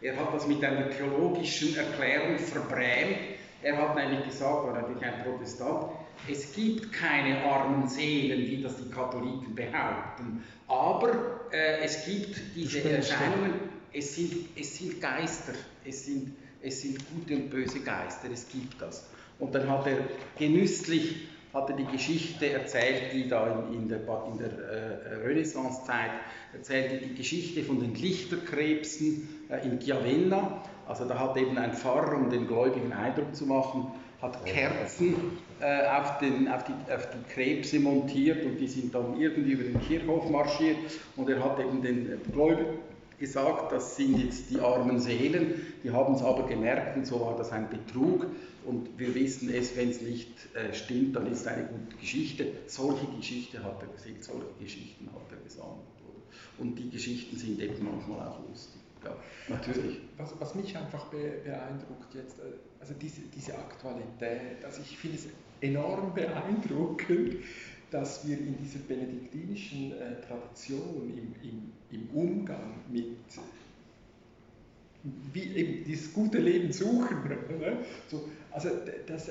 [0.01, 3.17] Er hat das mit einer theologischen Erklärung verbrämt.
[3.61, 5.91] Er hat nämlich gesagt, war natürlich ein Protestant,
[6.27, 12.89] es gibt keine armen Seelen, wie das die Katholiken behaupten, aber äh, es gibt diese
[12.89, 13.53] Erscheinungen,
[13.93, 15.53] es sind, es sind Geister,
[15.85, 19.09] es sind, es sind gute und böse Geister, es gibt das.
[19.39, 19.97] Und dann hat er
[20.37, 26.11] genüsslich hat er die Geschichte erzählt, die da in, der, in der äh, Renaissancezeit
[26.53, 30.61] erzählte, die Geschichte von den Lichterkrebsen äh, in Chiavenna.
[30.87, 33.87] Also da hat eben ein Pfarrer, um den Gläubigen Eindruck zu machen,
[34.21, 35.15] hat Kerzen
[35.59, 39.63] äh, auf, den, auf, die, auf die Krebse montiert und die sind dann irgendwie über
[39.63, 40.77] den Kirchhof marschiert
[41.15, 42.79] und er hat eben den Gläubigen
[43.19, 47.37] gesagt, das sind jetzt die armen Seelen, die haben es aber gemerkt und so war
[47.37, 48.25] das ein Betrug.
[48.65, 52.47] Und wir wissen es, wenn es nicht äh, stimmt, dann ist es eine gute Geschichte.
[52.67, 55.79] Solche Geschichte hat er gesehen, solche Geschichten hat er gesammelt.
[56.05, 56.63] Oder?
[56.63, 58.79] Und die Geschichten sind eben manchmal auch lustig.
[59.03, 59.15] Ja,
[59.47, 60.01] natürlich.
[60.17, 65.17] Was, was mich einfach be beeindruckt jetzt, äh, also diese, diese Aktualität, also ich finde
[65.17, 65.27] es
[65.61, 67.37] enorm beeindruckend,
[67.91, 73.17] dass wir in dieser benediktinischen äh, Tradition im, im, im Umgang mit
[75.33, 77.17] wie eben dieses gute Leben suchen.
[77.59, 77.77] Ne?
[78.07, 78.69] So, also
[79.07, 79.29] das,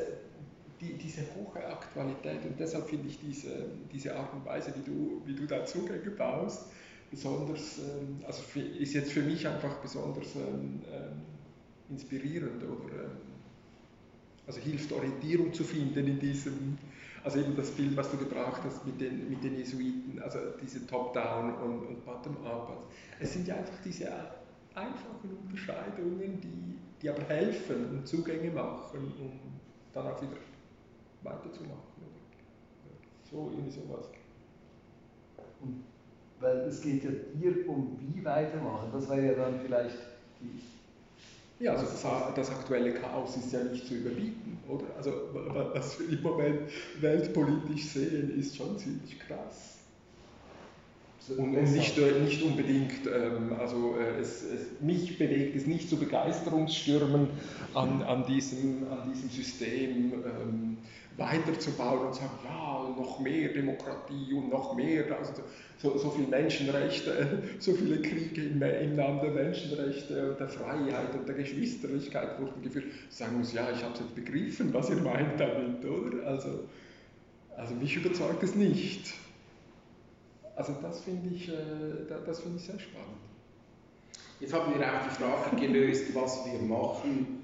[0.80, 5.22] die, diese hohe Aktualität und deshalb finde ich diese, diese Art und Weise, wie du,
[5.24, 6.66] wie du da Zugänge baust,
[7.10, 11.22] besonders, ähm, also für, ist jetzt für mich einfach besonders ähm, ähm
[11.90, 13.10] inspirierend oder ähm,
[14.46, 16.78] also hilft Orientierung zu finden in diesem,
[17.28, 20.86] also eben das Bild, was du gebracht hast mit den, mit den Jesuiten, also diese
[20.86, 22.70] Top-Down und, und Bottom-Up.
[22.70, 22.82] Also
[23.20, 24.06] es sind ja einfach diese
[24.74, 29.32] einfachen Unterscheidungen, die, die aber helfen und Zugänge machen, um
[29.92, 30.38] dann auch wieder
[31.22, 31.76] weiterzumachen.
[33.30, 34.06] So, irgendwie sowas.
[35.60, 35.84] Und
[36.40, 38.88] weil es geht ja hier um wie weitermachen.
[38.90, 39.98] Das wäre ja dann vielleicht
[40.40, 41.62] die.
[41.62, 44.84] Ja, also das, das, aktuelle Chaos ist ja nicht zu überbieten, oder?
[44.96, 45.12] Also
[45.72, 46.60] was wir im Moment
[47.00, 49.78] weltpolitisch sehen, ist schon ziemlich krass.
[51.36, 55.98] Und, und nicht, nicht unbedingt, ähm, also äh, es, es, mich bewegt es nicht zu
[55.98, 57.28] Begeisterungsstürmen
[57.74, 60.78] an, an, diesem, an diesem System ähm,
[61.18, 65.42] weiterzubauen und sagen, ja, noch mehr Demokratie und noch mehr, also
[65.76, 71.14] so, so viele Menschenrechte, so viele Kriege im, im Namen der Menschenrechte und der Freiheit
[71.14, 72.86] und der Geschwisterlichkeit wurden geführt.
[73.10, 76.24] Sagen muss, ja, ich habe es jetzt begriffen, was ihr meint damit, oder?
[76.26, 76.60] Also,
[77.56, 79.12] also mich überzeugt es nicht.
[80.54, 81.52] Also das finde ich, äh,
[82.26, 83.18] das find ich sehr spannend.
[84.40, 87.37] Jetzt haben wir auch die Frage gelöst, was wir machen,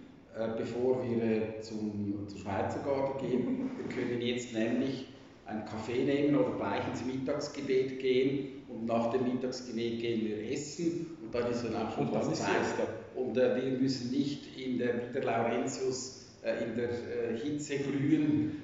[0.56, 3.70] bevor wir äh, zum, zur Schweizer Garde gehen.
[3.78, 5.06] Wir können jetzt nämlich
[5.46, 11.16] einen Kaffee nehmen oder gleich ins Mittagsgebet gehen und nach dem Mittagsgebet gehen wir essen
[11.22, 12.48] und dann ist dann auch schon was Zeit.
[13.14, 18.62] Und äh, wir müssen nicht in der Wieder Laurentius äh, in der äh, Hitze glühen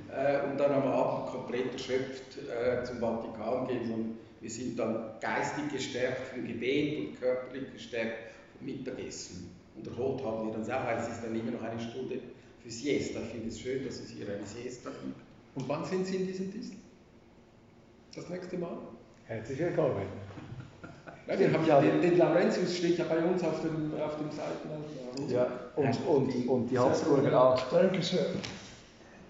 [0.51, 2.37] und dann am Abend komplett erschöpft
[2.83, 8.67] zum Vatikan gehen, sondern wir sind dann geistig gestärkt vom Gebet und körperlich gestärkt vom
[8.67, 9.60] Mittagessen.
[9.81, 12.19] Und erholt haben wir uns auch, weil es ist dann immer noch eine Stunde
[12.63, 13.21] für Siesta.
[13.21, 15.21] Ich finde es schön, dass es hier eine Siesta gibt.
[15.55, 16.79] Und wann sind Sie in diesem Distel?
[18.15, 18.77] Das nächste Mal?
[19.25, 20.03] Herzlich willkommen.
[21.27, 24.31] Ja, wir haben ja, den, den Laurentius steht ja bei uns auf dem, auf dem
[24.31, 25.29] Seitenaltar.
[25.29, 27.71] Ja, und, und, und die Habsburger auch.
[27.71, 28.27] Danke sehr.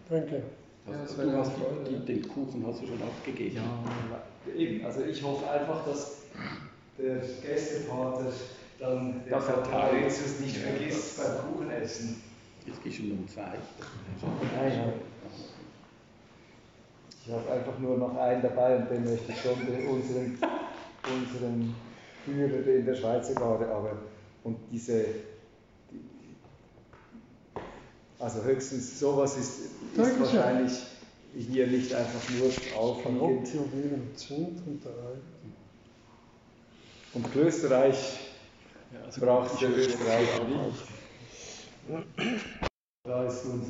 [0.09, 0.43] Danke.
[0.87, 1.53] Also, du hast
[1.89, 3.57] die, den Kuchen hast du schon abgegeben.
[3.57, 4.85] Ja, eben.
[4.85, 6.23] Also ich hoffe einfach, dass
[6.99, 8.33] der Gästepater
[8.81, 12.23] dann den Laurentius nicht vergisst beim Kuchenessen.
[12.67, 13.53] Jetzt gehst du um zwei.
[17.23, 20.39] Ich habe einfach nur noch einen dabei und den möchte ich schon unseren,
[21.05, 21.75] unseren
[22.25, 23.99] Führer in der Schweizer Garde, aber
[24.43, 25.05] und diese
[25.91, 26.01] die,
[28.19, 29.61] also höchstens sowas ist,
[29.95, 30.73] ist wahrscheinlich
[31.35, 33.55] hier nicht einfach nur aufliegend.
[37.13, 38.30] Und Klösterreich
[39.11, 42.05] also braucht ja Österreich nicht.
[43.05, 43.67] Da ist unser